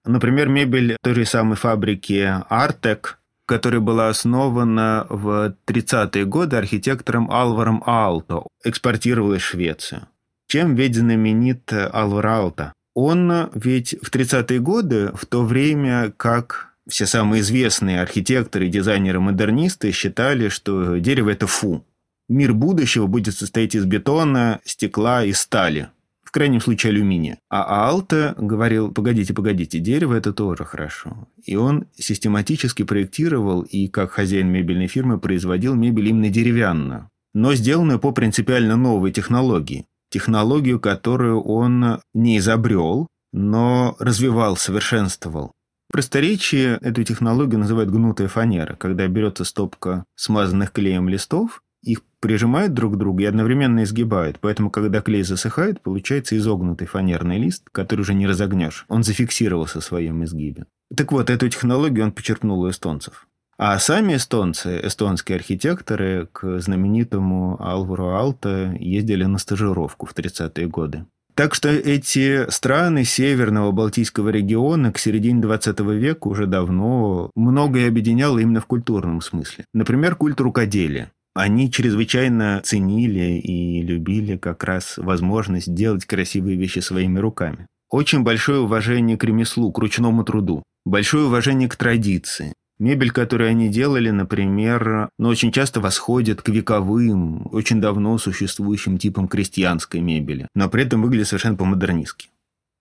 Например, 0.05 0.49
мебель 0.49 0.97
той 1.01 1.13
же 1.13 1.23
самой 1.25 1.55
фабрики 1.55 2.29
«Артек» 2.49 3.18
которая 3.49 3.81
была 3.81 4.09
основана 4.09 5.07
в 5.09 5.55
30-е 5.65 6.23
годы 6.25 6.55
архитектором 6.57 7.31
Алваром 7.31 7.81
Алто, 7.83 8.43
экспортировалась 8.63 9.41
в 9.41 9.45
Швецию. 9.45 10.07
Чем 10.45 10.75
ведь 10.75 10.95
знаменит 10.95 11.73
Алвар 11.73 12.27
Алто? 12.27 12.73
Он 12.93 13.49
ведь 13.55 13.95
в 14.03 14.11
30-е 14.11 14.59
годы, 14.59 15.11
в 15.15 15.25
то 15.25 15.43
время 15.43 16.13
как 16.15 16.75
все 16.87 17.07
самые 17.07 17.41
известные 17.41 18.01
архитекторы, 18.01 18.67
дизайнеры, 18.67 19.19
модернисты 19.19 19.91
считали, 19.93 20.49
что 20.49 20.97
дерево– 20.97 21.29
это 21.31 21.47
фу. 21.47 21.83
Мир 22.27 22.53
будущего 22.53 23.07
будет 23.07 23.35
состоять 23.35 23.73
из 23.73 23.85
бетона, 23.85 24.59
стекла 24.63 25.25
и 25.25 25.33
стали– 25.33 25.89
в 26.29 26.31
крайнем 26.31 26.61
случае 26.61 26.91
алюминия. 26.91 27.39
А 27.49 27.89
Алта 27.89 28.35
говорил, 28.37 28.91
погодите, 28.91 29.33
погодите, 29.33 29.79
дерево 29.79 30.13
это 30.13 30.31
тоже 30.31 30.63
хорошо. 30.63 31.27
И 31.43 31.55
он 31.55 31.87
систематически 31.97 32.83
проектировал 32.83 33.63
и, 33.63 33.87
как 33.87 34.11
хозяин 34.11 34.47
мебельной 34.47 34.85
фирмы, 34.85 35.19
производил 35.19 35.73
мебель 35.73 36.09
именно 36.09 36.29
деревянную, 36.29 37.09
но 37.33 37.55
сделанную 37.55 37.97
по 37.97 38.11
принципиально 38.11 38.75
новой 38.75 39.11
технологии. 39.11 39.87
Технологию, 40.11 40.79
которую 40.79 41.41
он 41.41 41.99
не 42.13 42.37
изобрел, 42.37 43.07
но 43.33 43.95
развивал, 43.97 44.55
совершенствовал. 44.55 45.53
В 45.89 45.93
просторечии 45.93 46.77
эту 46.85 47.03
технологию 47.03 47.57
называют 47.57 47.89
гнутая 47.89 48.27
фанера, 48.27 48.75
когда 48.75 49.07
берется 49.07 49.45
стопка 49.45 50.05
смазанных 50.15 50.71
клеем 50.73 51.09
листов, 51.09 51.63
их 51.81 52.03
прижимают 52.19 52.73
друг 52.73 52.93
к 52.93 52.97
другу 52.97 53.19
и 53.19 53.25
одновременно 53.25 53.83
изгибают. 53.83 54.39
Поэтому, 54.39 54.69
когда 54.69 55.01
клей 55.01 55.23
засыхает, 55.23 55.81
получается 55.81 56.37
изогнутый 56.37 56.87
фанерный 56.87 57.37
лист, 57.37 57.63
который 57.71 58.01
уже 58.01 58.13
не 58.13 58.27
разогнешь. 58.27 58.85
Он 58.87 59.03
зафиксировался 59.03 59.79
в 59.79 59.85
своем 59.85 60.23
изгибе. 60.23 60.65
Так 60.95 61.11
вот, 61.11 61.29
эту 61.29 61.49
технологию 61.49 62.05
он 62.05 62.11
почерпнул 62.11 62.61
у 62.61 62.69
эстонцев. 62.69 63.27
А 63.57 63.77
сами 63.77 64.15
эстонцы, 64.15 64.79
эстонские 64.83 65.35
архитекторы, 65.35 66.29
к 66.31 66.61
знаменитому 66.61 67.61
Алвару 67.61 68.09
Алта 68.09 68.73
ездили 68.79 69.25
на 69.25 69.37
стажировку 69.37 70.05
в 70.05 70.15
30-е 70.15 70.67
годы. 70.67 71.05
Так 71.35 71.55
что 71.55 71.69
эти 71.69 72.49
страны 72.49 73.05
Северного 73.05 73.71
Балтийского 73.71 74.29
региона 74.29 74.91
к 74.91 74.97
середине 74.97 75.41
20 75.41 75.79
века 75.79 76.27
уже 76.27 76.47
давно 76.47 77.31
многое 77.35 77.87
объединяло 77.87 78.39
именно 78.39 78.61
в 78.61 78.65
культурном 78.65 79.21
смысле. 79.21 79.65
Например, 79.73 80.15
культ 80.15 80.41
рукоделия. 80.41 81.11
Они 81.39 81.71
чрезвычайно 81.71 82.61
ценили 82.65 83.39
и 83.39 83.81
любили 83.81 84.35
как 84.35 84.61
раз 84.65 84.97
возможность 84.97 85.73
делать 85.73 86.03
красивые 86.03 86.57
вещи 86.57 86.79
своими 86.79 87.17
руками. 87.17 87.65
Очень 87.89 88.23
большое 88.23 88.59
уважение 88.59 89.15
к 89.15 89.23
ремеслу, 89.23 89.71
к 89.71 89.77
ручному 89.77 90.25
труду. 90.25 90.63
Большое 90.85 91.27
уважение 91.27 91.69
к 91.69 91.77
традиции. 91.77 92.51
Мебель, 92.77 93.11
которую 93.11 93.49
они 93.51 93.69
делали, 93.69 94.09
например, 94.09 94.83
но 94.83 95.09
ну, 95.17 95.29
очень 95.29 95.53
часто 95.53 95.79
восходит 95.79 96.41
к 96.41 96.49
вековым, 96.49 97.47
очень 97.53 97.79
давно 97.79 98.17
существующим 98.17 98.97
типам 98.97 99.29
крестьянской 99.29 100.01
мебели, 100.01 100.49
но 100.55 100.67
при 100.67 100.83
этом 100.83 101.01
выглядит 101.01 101.29
совершенно 101.29 101.55
по-модернистски. 101.55 102.27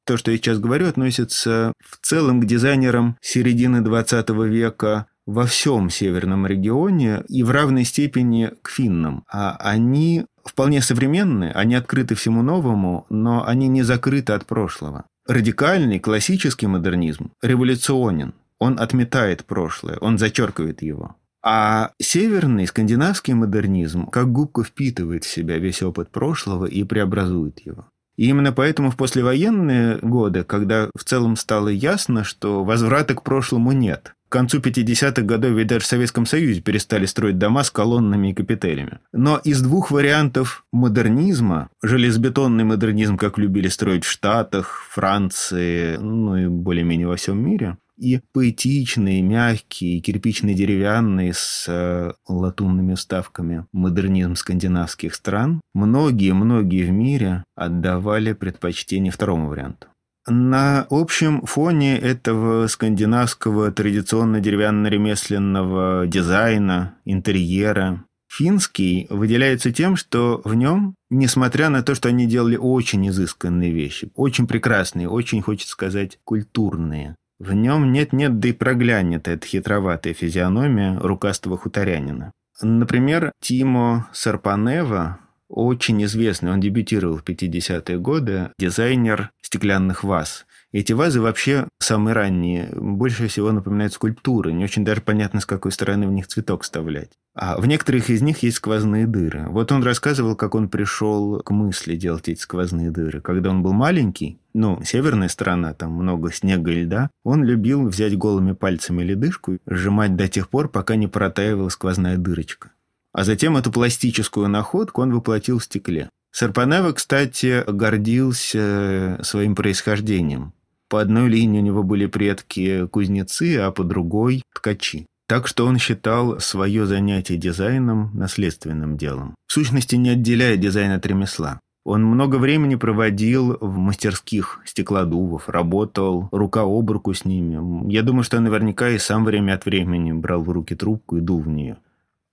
То, 0.05 0.17
что 0.17 0.33
я 0.33 0.37
сейчас 0.37 0.59
говорю, 0.59 0.89
относится 0.89 1.75
в 1.85 2.05
целом 2.05 2.41
к 2.41 2.47
дизайнерам 2.47 3.19
середины 3.21 3.83
20 3.83 4.31
века, 4.31 5.07
во 5.29 5.45
всем 5.45 5.91
северном 5.91 6.47
регионе 6.47 7.23
и 7.29 7.43
в 7.43 7.51
равной 7.51 7.85
степени 7.85 8.51
к 8.63 8.71
финнам. 8.71 9.25
А 9.31 9.57
они 9.61 10.25
вполне 10.43 10.81
современные, 10.81 11.53
они 11.53 11.75
открыты 11.75 12.15
всему 12.15 12.41
новому, 12.41 13.05
но 13.11 13.47
они 13.47 13.69
не 13.69 13.83
закрыты 13.83 14.33
от 14.33 14.47
прошлого. 14.47 15.05
Радикальный 15.27 16.01
классический 16.01 16.67
модернизм 16.67 17.31
революционен. 17.43 18.33
Он 18.59 18.81
отметает 18.81 19.45
прошлое, 19.45 19.99
он 19.99 20.17
зачеркивает 20.17 20.81
его. 20.81 21.17
А 21.45 21.93
северный 22.01 22.67
скандинавский 22.67 23.35
модернизм 23.35 24.07
как 24.07 24.33
губка 24.33 24.65
впитывает 24.65 25.25
в 25.25 25.31
себя 25.31 25.59
весь 25.59 25.83
опыт 25.83 26.09
прошлого 26.11 26.65
и 26.65 26.85
преобразует 26.85 27.61
его. 27.61 27.87
И 28.17 28.31
именно 28.31 28.53
поэтому 28.53 28.91
в 28.91 28.97
послевоенные 28.97 29.99
годы, 30.01 30.43
когда 30.43 30.91
в 30.99 31.05
целом 31.05 31.37
стало 31.37 31.69
ясно, 31.69 32.25
что 32.25 32.65
возврата 32.65 33.15
к 33.15 33.23
прошлому 33.23 33.73
нет, 33.73 34.15
к 34.29 34.33
концу 34.33 34.59
50-х 34.61 35.23
годов 35.23 35.53
ведь 35.53 35.69
даже 35.69 35.85
в 35.85 35.87
Советском 35.87 36.27
Союзе 36.27 36.61
перестали 36.61 37.07
строить 37.07 37.39
дома 37.39 37.65
с 37.65 37.71
колоннами 37.71 38.31
и 38.31 38.35
капителями. 38.35 38.99
Но 39.13 39.39
из 39.39 39.63
двух 39.63 39.91
вариантов 39.91 40.65
модернизма, 40.73 41.71
железобетонный 41.83 42.65
модернизм, 42.65 43.17
как 43.17 43.39
любили 43.39 43.69
строить 43.69 44.05
в 44.05 44.11
Штатах, 44.11 44.85
Франции, 44.91 45.97
ну 45.97 46.37
и 46.37 46.47
более-менее 46.47 47.09
во 47.09 47.17
всем 47.17 47.43
мире, 47.43 47.79
и 47.99 48.21
поэтичный, 48.33 49.21
мягкий, 49.23 50.01
кирпичный, 50.01 50.55
деревянный 50.55 51.33
с 51.35 51.65
э, 51.69 52.13
латунными 52.29 52.95
вставками 52.95 53.67
модернизм 53.73 54.37
скандинавских 54.37 55.15
стран, 55.15 55.61
многие-многие 55.75 56.85
в 56.85 56.91
мире 56.91 57.45
отдавали 57.57 58.35
предпочтение 58.35 59.11
второму 59.11 59.49
варианту. 59.49 59.89
На 60.29 60.87
общем 60.91 61.43
фоне 61.43 61.99
этого 61.99 62.67
скандинавского 62.67 63.73
традиционно 63.73 64.41
деревянно-ремесленного 64.41 66.07
дизайна, 66.07 66.97
интерьера, 67.07 68.05
финский 68.29 69.07
выделяется 69.09 69.73
тем, 69.73 69.97
что 69.97 70.43
в 70.45 70.55
нем, 70.55 70.95
несмотря 71.09 71.71
на 71.71 71.83
то, 71.83 71.95
что 71.95 72.11
они 72.11 72.27
делали 72.27 72.57
очень 72.57 73.09
изысканные 73.09 73.73
вещи, 73.73 74.11
очень 74.15 74.47
прекрасные, 74.47 75.09
очень, 75.09 75.41
хочется 75.41 75.73
сказать, 75.73 76.19
культурные, 76.25 77.17
в 77.39 77.55
нем 77.55 77.93
нет-нет, 77.93 78.39
да 78.41 78.49
и 78.49 78.53
проглянет 78.53 79.29
эта 79.29 79.47
хитроватая 79.47 80.13
физиономия 80.13 80.99
рукастого 80.99 81.57
хуторянина. 81.57 82.33
Например, 82.61 83.33
Тимо 83.41 84.09
Сарпанева, 84.13 85.21
очень 85.49 86.03
известный, 86.05 86.53
он 86.53 86.61
дебютировал 86.61 87.19
в 87.19 87.25
50-е 87.25 87.99
годы, 87.99 88.51
дизайнер 88.59 89.31
стеклянных 89.41 90.05
ваз. 90.05 90.47
Эти 90.71 90.93
вазы 90.93 91.23
вообще 91.23 91.67
самые 91.79 92.15
ранние, 92.15 92.69
больше 92.75 93.27
всего 93.29 93.53
напоминают 93.53 93.95
скульптуры. 93.95 94.53
Не 94.53 94.65
очень 94.65 94.85
даже 94.85 95.01
понятно, 95.01 95.41
с 95.41 95.47
какой 95.47 95.73
стороны 95.73 96.07
в 96.07 96.13
них 96.13 96.27
цветок 96.27 96.63
вставлять. 96.63 97.11
А 97.35 97.59
в 97.59 97.67
некоторых 97.67 98.11
из 98.11 98.21
них 98.21 98.43
есть 98.43 98.59
сквозные 98.59 99.07
дыры. 99.07 99.47
Вот 99.49 99.73
он 99.73 99.83
рассказывал, 99.83 100.37
как 100.37 100.55
он 100.55 100.69
пришел 100.69 101.41
к 101.41 101.51
мысли 101.53 101.97
делать 101.97 102.29
эти 102.29 102.41
сквозные 102.41 102.91
дыры. 102.91 103.23
Когда 103.23 103.49
он 103.49 103.63
был 103.63 103.73
маленький, 103.73 104.41
ну, 104.53 104.83
северная 104.85 105.29
сторона, 105.29 105.73
там 105.73 105.93
много 105.93 106.33
снега 106.33 106.71
и 106.71 106.83
льда, 106.83 107.11
он 107.25 107.45
любил 107.45 107.89
взять 107.89 108.19
голыми 108.19 108.53
пальцами 108.53 109.03
ледышку 109.03 109.53
и 109.53 109.59
сжимать 109.67 110.17
до 110.17 110.29
тех 110.29 110.51
пор, 110.51 110.69
пока 110.69 110.97
не 110.97 111.07
протаивала 111.07 111.71
сквозная 111.71 112.19
дырочка. 112.19 112.73
А 113.13 113.25
затем 113.25 113.57
эту 113.57 113.73
пластическую 113.73 114.49
находку 114.49 115.03
он 115.03 115.13
воплотил 115.13 115.59
в 115.59 115.65
стекле. 115.65 116.11
Сарпанева, 116.31 116.93
кстати, 116.93 117.65
гордился 117.67 119.19
своим 119.23 119.55
происхождением. 119.55 120.53
По 120.89 121.01
одной 121.01 121.29
линии 121.29 121.59
у 121.59 121.63
него 121.63 121.83
были 121.83 122.07
предки 122.07 122.87
кузнецы, 122.87 123.59
а 123.59 123.71
по 123.73 123.85
другой– 123.85 124.43
ткачи. 124.55 125.07
Так 125.27 125.47
что 125.47 125.67
он 125.67 125.79
считал 125.79 126.41
свое 126.41 126.87
занятие 126.87 127.37
дизайном 127.37 128.11
наследственным 128.15 128.97
делом. 128.97 129.35
В 129.47 129.53
сущности, 129.53 129.97
не 129.97 130.11
отделяя 130.11 130.57
дизайн 130.57 130.93
от 130.93 131.05
ремесла. 131.05 131.61
Он 131.85 132.05
много 132.05 132.37
времени 132.37 132.75
проводил 132.75 133.57
в 133.61 133.77
мастерских 133.79 134.61
стеклодувов, 134.65 135.49
работал 135.49 136.29
рука 136.33 136.63
об 136.63 136.91
руку 136.91 137.15
с 137.15 137.25
ними. 137.25 137.91
Я 137.91 138.03
думаю, 138.03 138.25
что 138.25 138.41
наверняка 138.41 138.91
и 138.91 138.99
сам 138.99 139.25
время 139.25 139.55
от 139.55 139.65
времени 139.65 140.13
брал 140.13 140.43
в 140.43 140.51
руки 140.51 140.75
трубку 140.75 141.17
и 141.17 141.21
дул 141.21 141.41
в 141.41 141.49
нее. 141.49 141.79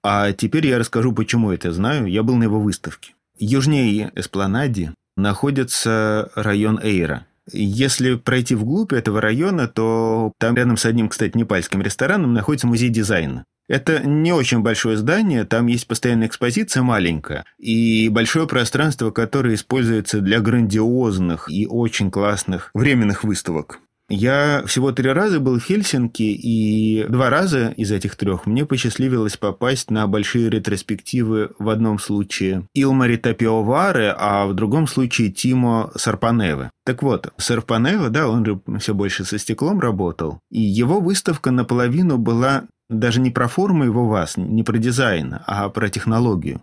А 0.07 0.33
теперь 0.33 0.67
я 0.67 0.77
расскажу, 0.77 1.13
почему 1.13 1.51
это 1.51 1.71
знаю. 1.71 2.05
Я 2.05 2.21
был 2.21 2.35
на 2.35 2.43
его 2.43 2.59
выставке. 2.59 3.13
Южнее 3.39 4.11
Эспланади 4.13 4.91
находится 5.17 6.29
район 6.35 6.79
Эйра. 6.79 7.25
Если 7.51 8.13
пройти 8.13 8.53
вглубь 8.53 8.93
этого 8.93 9.19
района, 9.19 9.67
то 9.67 10.31
там 10.39 10.55
рядом 10.55 10.77
с 10.77 10.85
одним, 10.85 11.09
кстати, 11.09 11.35
непальским 11.35 11.81
рестораном 11.81 12.35
находится 12.35 12.67
музей 12.67 12.89
дизайна. 12.89 13.45
Это 13.67 14.07
не 14.07 14.31
очень 14.31 14.59
большое 14.59 14.95
здание, 14.95 15.43
там 15.43 15.65
есть 15.65 15.87
постоянная 15.87 16.27
экспозиция 16.27 16.83
маленькая 16.83 17.43
и 17.57 18.09
большое 18.09 18.47
пространство, 18.47 19.09
которое 19.09 19.55
используется 19.55 20.21
для 20.21 20.39
грандиозных 20.39 21.49
и 21.49 21.65
очень 21.65 22.11
классных 22.11 22.69
временных 22.75 23.23
выставок. 23.23 23.79
Я 24.07 24.63
всего 24.67 24.91
три 24.91 25.09
раза 25.09 25.39
был 25.39 25.59
в 25.59 25.63
Хельсинки, 25.63 26.21
и 26.21 27.05
два 27.09 27.31
раза 27.31 27.69
из 27.69 27.91
этих 27.91 28.15
трех 28.15 28.45
мне 28.45 28.65
посчастливилось 28.65 29.37
попасть 29.37 29.89
на 29.89 30.05
большие 30.05 30.49
ретроспективы 30.49 31.51
в 31.57 31.69
одном 31.69 31.97
случае 31.97 32.67
Илмари 32.75 33.17
Тапиовары, 33.17 34.13
а 34.15 34.45
в 34.45 34.53
другом 34.53 34.87
случае 34.87 35.31
Тимо 35.31 35.91
Сарпаневы. 35.95 36.69
Так 36.85 37.01
вот, 37.01 37.33
Сарпанева, 37.37 38.09
да, 38.09 38.29
он 38.29 38.45
же 38.45 38.61
все 38.79 38.93
больше 38.93 39.25
со 39.25 39.39
стеклом 39.39 39.79
работал, 39.79 40.39
и 40.51 40.61
его 40.61 40.99
выставка 40.99 41.49
наполовину 41.49 42.19
была 42.19 42.65
даже 42.89 43.19
не 43.19 43.31
про 43.31 43.47
форму 43.47 43.85
его 43.85 44.07
вас, 44.07 44.37
не 44.37 44.61
про 44.61 44.77
дизайн, 44.77 45.37
а 45.47 45.69
про 45.69 45.89
технологию. 45.89 46.61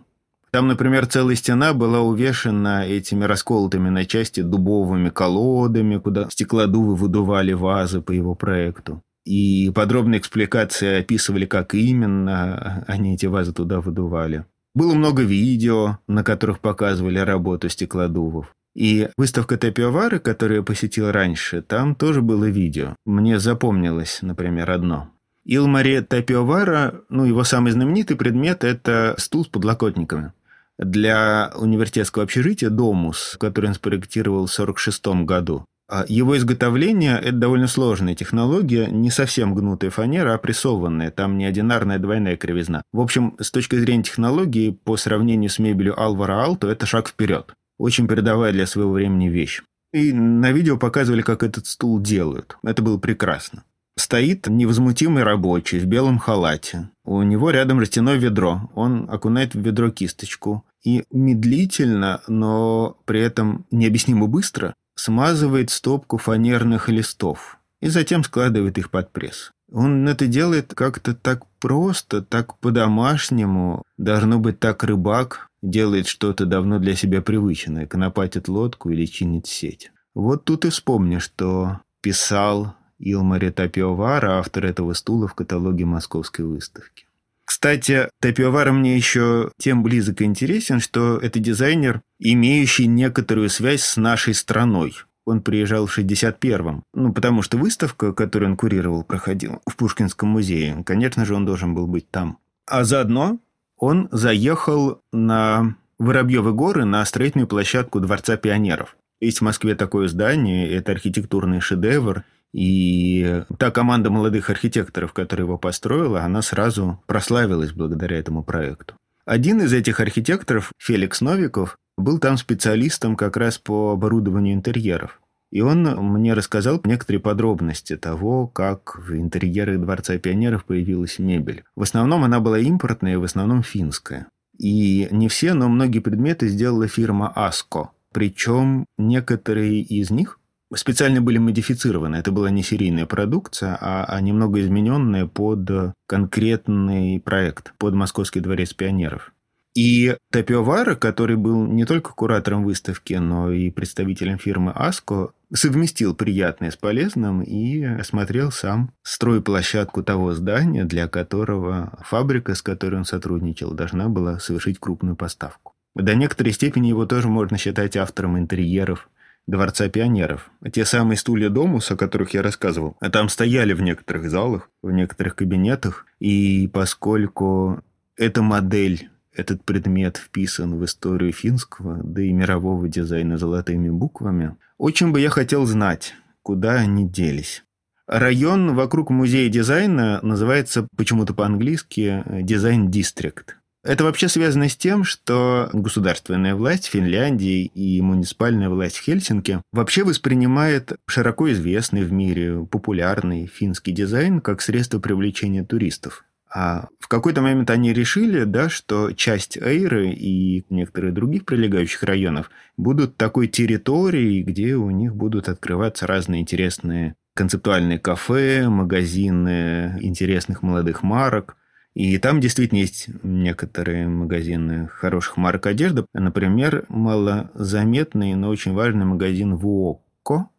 Там, 0.53 0.67
например, 0.67 1.07
целая 1.07 1.35
стена 1.35 1.73
была 1.73 2.01
увешана 2.01 2.85
этими 2.85 3.23
расколотыми 3.23 3.89
на 3.89 4.05
части 4.05 4.41
дубовыми 4.41 5.09
колодами, 5.09 5.97
куда 5.97 6.29
стеклодувы 6.29 6.95
выдували 6.95 7.53
вазы 7.53 8.01
по 8.01 8.11
его 8.11 8.35
проекту. 8.35 9.01
И 9.25 9.71
подробные 9.73 10.19
экспликации 10.19 10.99
описывали, 10.99 11.47
как 11.47 11.73
именно 11.73 12.85
они 12.87 13.15
эти 13.15 13.25
вазы 13.25 13.51
туда 13.51 13.81
выдували. 13.81 14.45
Было 14.75 14.93
много 14.93 15.23
видео, 15.23 15.97
на 16.07 16.23
которых 16.23 16.59
показывали 16.59 17.17
работу 17.17 17.67
стеклодувов. 17.67 18.53
И 18.75 19.09
выставка 19.17 19.57
Тапиовары, 19.57 20.19
которую 20.19 20.57
я 20.57 20.63
посетил 20.63 21.09
раньше, 21.11 21.63
там 21.63 21.95
тоже 21.95 22.21
было 22.21 22.45
видео. 22.45 22.95
Мне 23.07 23.39
запомнилось, 23.39 24.19
например, 24.21 24.69
одно. 24.69 25.09
Илмари 25.45 26.01
Тапиовара, 26.01 27.01
ну, 27.09 27.25
его 27.25 27.43
самый 27.43 27.71
знаменитый 27.71 28.15
предмет– 28.15 28.63
это 28.63 29.15
стул 29.17 29.45
с 29.45 29.47
подлокотниками 29.47 30.31
для 30.77 31.51
университетского 31.55 32.23
общежития 32.23 32.69
«Домус», 32.69 33.35
который 33.39 33.67
он 33.67 33.75
спроектировал 33.75 34.47
в 34.47 34.53
1946 34.53 35.25
году. 35.25 35.65
А 35.89 36.05
его 36.07 36.37
изготовление– 36.37 37.19
это 37.21 37.33
довольно 37.33 37.67
сложная 37.67 38.15
технология, 38.15 38.87
не 38.87 39.11
совсем 39.11 39.53
гнутая 39.53 39.91
фанера, 39.91 40.33
а 40.33 40.37
прессованная, 40.37 41.11
там 41.11 41.37
не 41.37 41.45
одинарная 41.45 41.99
двойная 41.99 42.37
кривизна. 42.37 42.81
В 42.93 43.01
общем, 43.01 43.35
с 43.39 43.51
точки 43.51 43.75
зрения 43.75 44.03
технологии, 44.03 44.71
по 44.71 44.97
сравнению 44.97 45.49
с 45.49 45.59
мебелью 45.59 45.99
Алвара 45.99 46.43
Алто, 46.43 46.67
это 46.69 46.85
шаг 46.85 47.09
вперед. 47.09 47.53
Очень 47.77 48.07
передовая 48.07 48.51
для 48.53 48.65
своего 48.65 48.93
времени 48.93 49.27
вещь. 49.27 49.61
И 49.91 50.13
на 50.13 50.51
видео 50.51 50.77
показывали, 50.77 51.21
как 51.21 51.43
этот 51.43 51.67
стул 51.67 51.99
делают. 51.99 52.57
Это 52.63 52.81
было 52.81 52.97
прекрасно. 52.97 53.63
Стоит 53.97 54.47
невозмутимый 54.47 55.23
рабочий 55.23 55.79
в 55.79 55.85
белом 55.85 56.17
халате. 56.17 56.89
У 57.05 57.21
него 57.21 57.51
рядом 57.51 57.79
жестяное 57.79 58.15
ведро. 58.15 58.69
Он 58.75 59.07
окунает 59.09 59.53
в 59.53 59.59
ведро 59.59 59.91
кисточку 59.91 60.65
и 60.83 61.03
медлительно, 61.11 62.21
но 62.27 62.97
при 63.05 63.21
этом 63.21 63.65
необъяснимо 63.71 64.27
быстро 64.27 64.73
смазывает 64.95 65.69
стопку 65.69 66.17
фанерных 66.17 66.89
листов 66.89 67.57
и 67.81 67.89
затем 67.89 68.23
складывает 68.23 68.77
их 68.77 68.89
под 68.89 69.11
пресс. 69.11 69.51
Он 69.71 70.07
это 70.07 70.27
делает 70.27 70.73
как-то 70.73 71.15
так 71.15 71.45
просто, 71.59 72.21
так 72.21 72.57
по-домашнему. 72.59 73.83
Должно 73.97 74.39
быть, 74.39 74.59
так 74.59 74.83
рыбак 74.83 75.47
делает 75.61 76.07
что-то 76.07 76.45
давно 76.45 76.79
для 76.79 76.95
себя 76.95 77.21
привычное, 77.21 77.87
конопатит 77.87 78.47
лодку 78.47 78.89
или 78.91 79.05
чинит 79.05 79.47
сеть. 79.47 79.91
Вот 80.13 80.45
тут 80.45 80.65
и 80.65 80.69
вспомни, 80.69 81.17
что 81.17 81.79
писал 82.01 82.75
Илмари 83.03 83.51
Тапиовара, 83.51 84.39
автор 84.39 84.65
этого 84.65 84.93
стула 84.93 85.27
в 85.27 85.35
каталоге 85.35 85.85
Московской 85.85 86.45
выставки. 86.45 87.05
Кстати, 87.45 88.09
Тапиовара 88.21 88.71
мне 88.71 88.95
еще 88.95 89.51
тем 89.57 89.83
близок 89.83 90.21
и 90.21 90.23
интересен, 90.25 90.79
что 90.79 91.17
это 91.17 91.39
дизайнер, 91.39 92.01
имеющий 92.19 92.87
некоторую 92.87 93.49
связь 93.49 93.83
с 93.83 93.97
нашей 93.97 94.33
страной. 94.33 94.95
Он 95.25 95.41
приезжал 95.41 95.85
в 95.85 95.97
61-м. 95.97 96.83
Ну, 96.93 97.13
потому 97.13 97.41
что 97.41 97.57
выставка, 97.57 98.13
которую 98.13 98.51
он 98.51 98.57
курировал, 98.57 99.03
проходила 99.03 99.61
в 99.67 99.75
Пушкинском 99.75 100.29
музее. 100.29 100.83
Конечно 100.85 101.25
же, 101.25 101.35
он 101.35 101.45
должен 101.45 101.73
был 101.75 101.87
быть 101.87 102.09
там. 102.09 102.37
А 102.65 102.83
заодно 102.83 103.39
он 103.77 104.07
заехал 104.11 105.01
на 105.11 105.75
Воробьевы 105.99 106.53
горы 106.53 106.85
на 106.85 107.03
строительную 107.05 107.47
площадку 107.47 107.99
Дворца 107.99 108.35
пионеров. 108.35 108.97
Есть 109.21 109.39
в 109.39 109.43
Москве 109.43 109.75
такое 109.75 110.09
здание, 110.09 110.69
это 110.69 110.91
архитектурный 110.91 111.61
шедевр, 111.61 112.23
и 112.53 113.43
та 113.57 113.71
команда 113.71 114.09
молодых 114.11 114.49
архитекторов, 114.49 115.11
которая 115.11 115.45
его 115.45 115.57
построила, 115.57 116.21
она 116.21 116.41
сразу 116.41 117.01
прославилась 117.07 117.71
благодаря 117.71 118.17
этому 118.19 118.43
проекту. 118.43 118.95
Один 119.25 119.61
из 119.61 119.73
этих 119.73 119.99
архитекторов, 119.99 120.71
Феликс 120.77 121.21
Новиков, 121.21 121.77
был 121.97 122.19
там 122.19 122.37
специалистом 122.37 123.15
как 123.15 123.37
раз 123.37 123.57
по 123.57 123.91
оборудованию 123.91 124.53
интерьеров. 124.53 125.19
И 125.51 125.61
он 125.61 125.83
мне 125.83 126.33
рассказал 126.33 126.81
некоторые 126.83 127.21
подробности 127.21 127.95
того, 127.95 128.47
как 128.47 128.97
в 128.97 129.15
интерьерах 129.15 129.79
Дворца 129.79 130.17
пионеров 130.17 130.65
появилась 130.65 131.19
мебель. 131.19 131.63
В 131.75 131.83
основном 131.83 132.23
она 132.23 132.39
была 132.39 132.57
импортная, 132.57 133.19
в 133.19 133.23
основном 133.23 133.61
финская. 133.61 134.27
И 134.57 135.07
не 135.11 135.27
все, 135.27 135.53
но 135.53 135.69
многие 135.69 135.99
предметы 135.99 136.47
сделала 136.47 136.87
фирма 136.87 137.31
«Аско». 137.35 137.91
Причем 138.11 138.85
некоторые 138.97 139.81
из 139.81 140.09
них 140.11 140.39
специально 140.75 141.21
были 141.21 141.37
модифицированы. 141.37 142.17
Это 142.17 142.31
была 142.31 142.49
не 142.49 142.63
серийная 142.63 143.05
продукция, 143.05 143.77
а, 143.79 144.05
а 144.05 144.21
немного 144.21 144.61
измененная 144.61 145.25
под 145.27 145.93
конкретный 146.07 147.19
проект, 147.19 147.73
под 147.77 147.93
Московский 147.93 148.39
дворец 148.39 148.73
пионеров. 148.73 149.33
И 149.75 150.15
Тапио 150.31 150.63
Вара, 150.63 150.95
который 150.95 151.35
был 151.35 151.65
не 151.65 151.85
только 151.85 152.13
куратором 152.13 152.63
выставки, 152.63 153.13
но 153.13 153.51
и 153.51 153.71
представителем 153.71 154.37
фирмы 154.37 154.71
Аско, 154.75 155.31
совместил 155.51 156.15
приятное 156.15 156.69
с 156.69 156.75
полезным 156.75 157.41
и 157.41 157.83
осмотрел 157.83 158.51
сам 158.51 158.91
стройплощадку 159.01 160.03
того 160.03 160.33
здания, 160.33 160.85
для 160.85 161.07
которого 161.07 161.97
фабрика, 162.03 162.53
с 162.53 162.61
которой 162.61 162.95
он 162.95 163.05
сотрудничал, 163.05 163.71
должна 163.71 164.09
была 164.09 164.39
совершить 164.39 164.79
крупную 164.79 165.15
поставку. 165.15 165.73
До 165.95 166.15
некоторой 166.15 166.53
степени 166.53 166.87
его 166.87 167.05
тоже 167.05 167.27
можно 167.27 167.57
считать 167.57 167.97
автором 167.97 168.37
интерьеров 168.37 169.09
Дворца 169.45 169.89
пионеров. 169.89 170.51
Те 170.71 170.85
самые 170.85 171.17
стулья 171.17 171.49
Domus, 171.49 171.91
о 171.91 171.97
которых 171.97 172.33
я 172.33 172.41
рассказывал, 172.41 172.95
а 173.01 173.09
там 173.09 173.27
стояли 173.27 173.73
в 173.73 173.81
некоторых 173.81 174.29
залах, 174.29 174.69
в 174.81 174.91
некоторых 174.91 175.35
кабинетах, 175.35 176.05
и 176.19 176.69
поскольку 176.71 177.81
эта 178.15 178.41
модель 178.41 179.09
этот 179.33 179.63
предмет 179.63 180.17
вписан 180.17 180.77
в 180.77 180.85
историю 180.85 181.33
финского, 181.33 181.99
да 182.03 182.21
и 182.21 182.31
мирового 182.31 182.87
дизайна 182.87 183.37
золотыми 183.37 183.89
буквами, 183.89 184.55
очень 184.77 185.11
бы 185.11 185.19
я 185.19 185.29
хотел 185.29 185.65
знать, 185.65 186.13
куда 186.41 186.73
они 186.73 187.07
делись. 187.07 187.63
Район 188.07 188.75
вокруг 188.75 189.09
музея 189.09 189.49
дизайна 189.49 190.19
называется 190.21 190.87
почему-то 190.95 191.33
по-английски 191.33 192.23
«Design 192.27 192.91
District». 192.91 193.57
Это 193.83 194.05
вообще 194.05 194.29
связано 194.29 194.69
с 194.69 194.77
тем, 194.77 195.03
что 195.03 195.69
государственная 195.73 196.55
власть 196.55 196.85
Финляндии 196.85 197.65
и 197.65 198.01
муниципальная 198.01 198.69
власть 198.69 199.01
Хельсинки 199.01 199.61
вообще 199.73 200.05
воспринимает 200.05 200.93
широко 201.05 201.51
известный 201.51 202.03
в 202.03 202.11
мире 202.13 202.65
популярный 202.65 203.45
финский 203.45 203.91
дизайн 203.91 204.39
как 204.39 204.61
средство 204.61 204.99
привлечения 204.99 205.65
туристов. 205.65 206.23
А 206.49 206.87
в 206.99 207.09
какой-то 207.09 207.41
момент 207.41 207.69
они 207.71 207.91
решили, 207.91 208.45
да, 208.45 208.69
что 208.69 209.11
часть 209.11 209.57
Эйры 209.57 210.11
и 210.11 210.65
некоторых 210.69 211.15
других 211.15 211.43
прилегающих 211.43 212.03
районов 212.03 212.51
будут 212.77 213.17
такой 213.17 213.47
территорией, 213.47 214.43
где 214.43 214.75
у 214.75 214.91
них 214.91 215.13
будут 215.15 215.49
открываться 215.49 216.07
разные 216.07 216.41
интересные 216.41 217.15
концептуальные 217.35 217.97
кафе, 217.99 218.69
магазины 218.69 219.97
интересных 219.99 220.61
молодых 220.61 221.03
марок– 221.03 221.57
и 221.93 222.17
там 222.17 222.39
действительно 222.39 222.79
есть 222.79 223.09
некоторые 223.21 224.07
магазины 224.07 224.87
хороших 224.87 225.37
марок 225.37 225.67
одежды. 225.67 226.05
Например, 226.13 226.85
малозаметный, 226.89 228.33
но 228.35 228.49
очень 228.49 228.73
важный 228.73 229.05
магазин 229.05 229.55
Вуокко. 229.55 230.49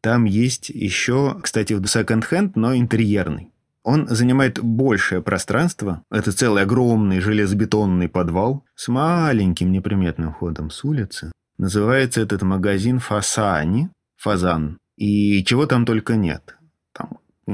Там 0.00 0.24
есть 0.24 0.68
еще, 0.70 1.38
кстати, 1.42 1.80
секонд-хенд, 1.84 2.56
но 2.56 2.74
интерьерный. 2.74 3.50
Он 3.82 4.08
занимает 4.08 4.60
большее 4.62 5.22
пространство. 5.22 6.02
Это 6.10 6.32
целый 6.32 6.64
огромный 6.64 7.20
железобетонный 7.20 8.08
подвал 8.08 8.64
с 8.74 8.88
маленьким 8.88 9.72
неприметным 9.72 10.32
входом 10.32 10.70
с 10.70 10.84
улицы. 10.84 11.32
Называется 11.56 12.20
этот 12.20 12.42
магазин 12.42 12.98
Фасани, 12.98 13.90
Фазан. 14.16 14.78
И 14.96 15.44
чего 15.44 15.66
там 15.66 15.86
только 15.86 16.16
нет. 16.16 16.56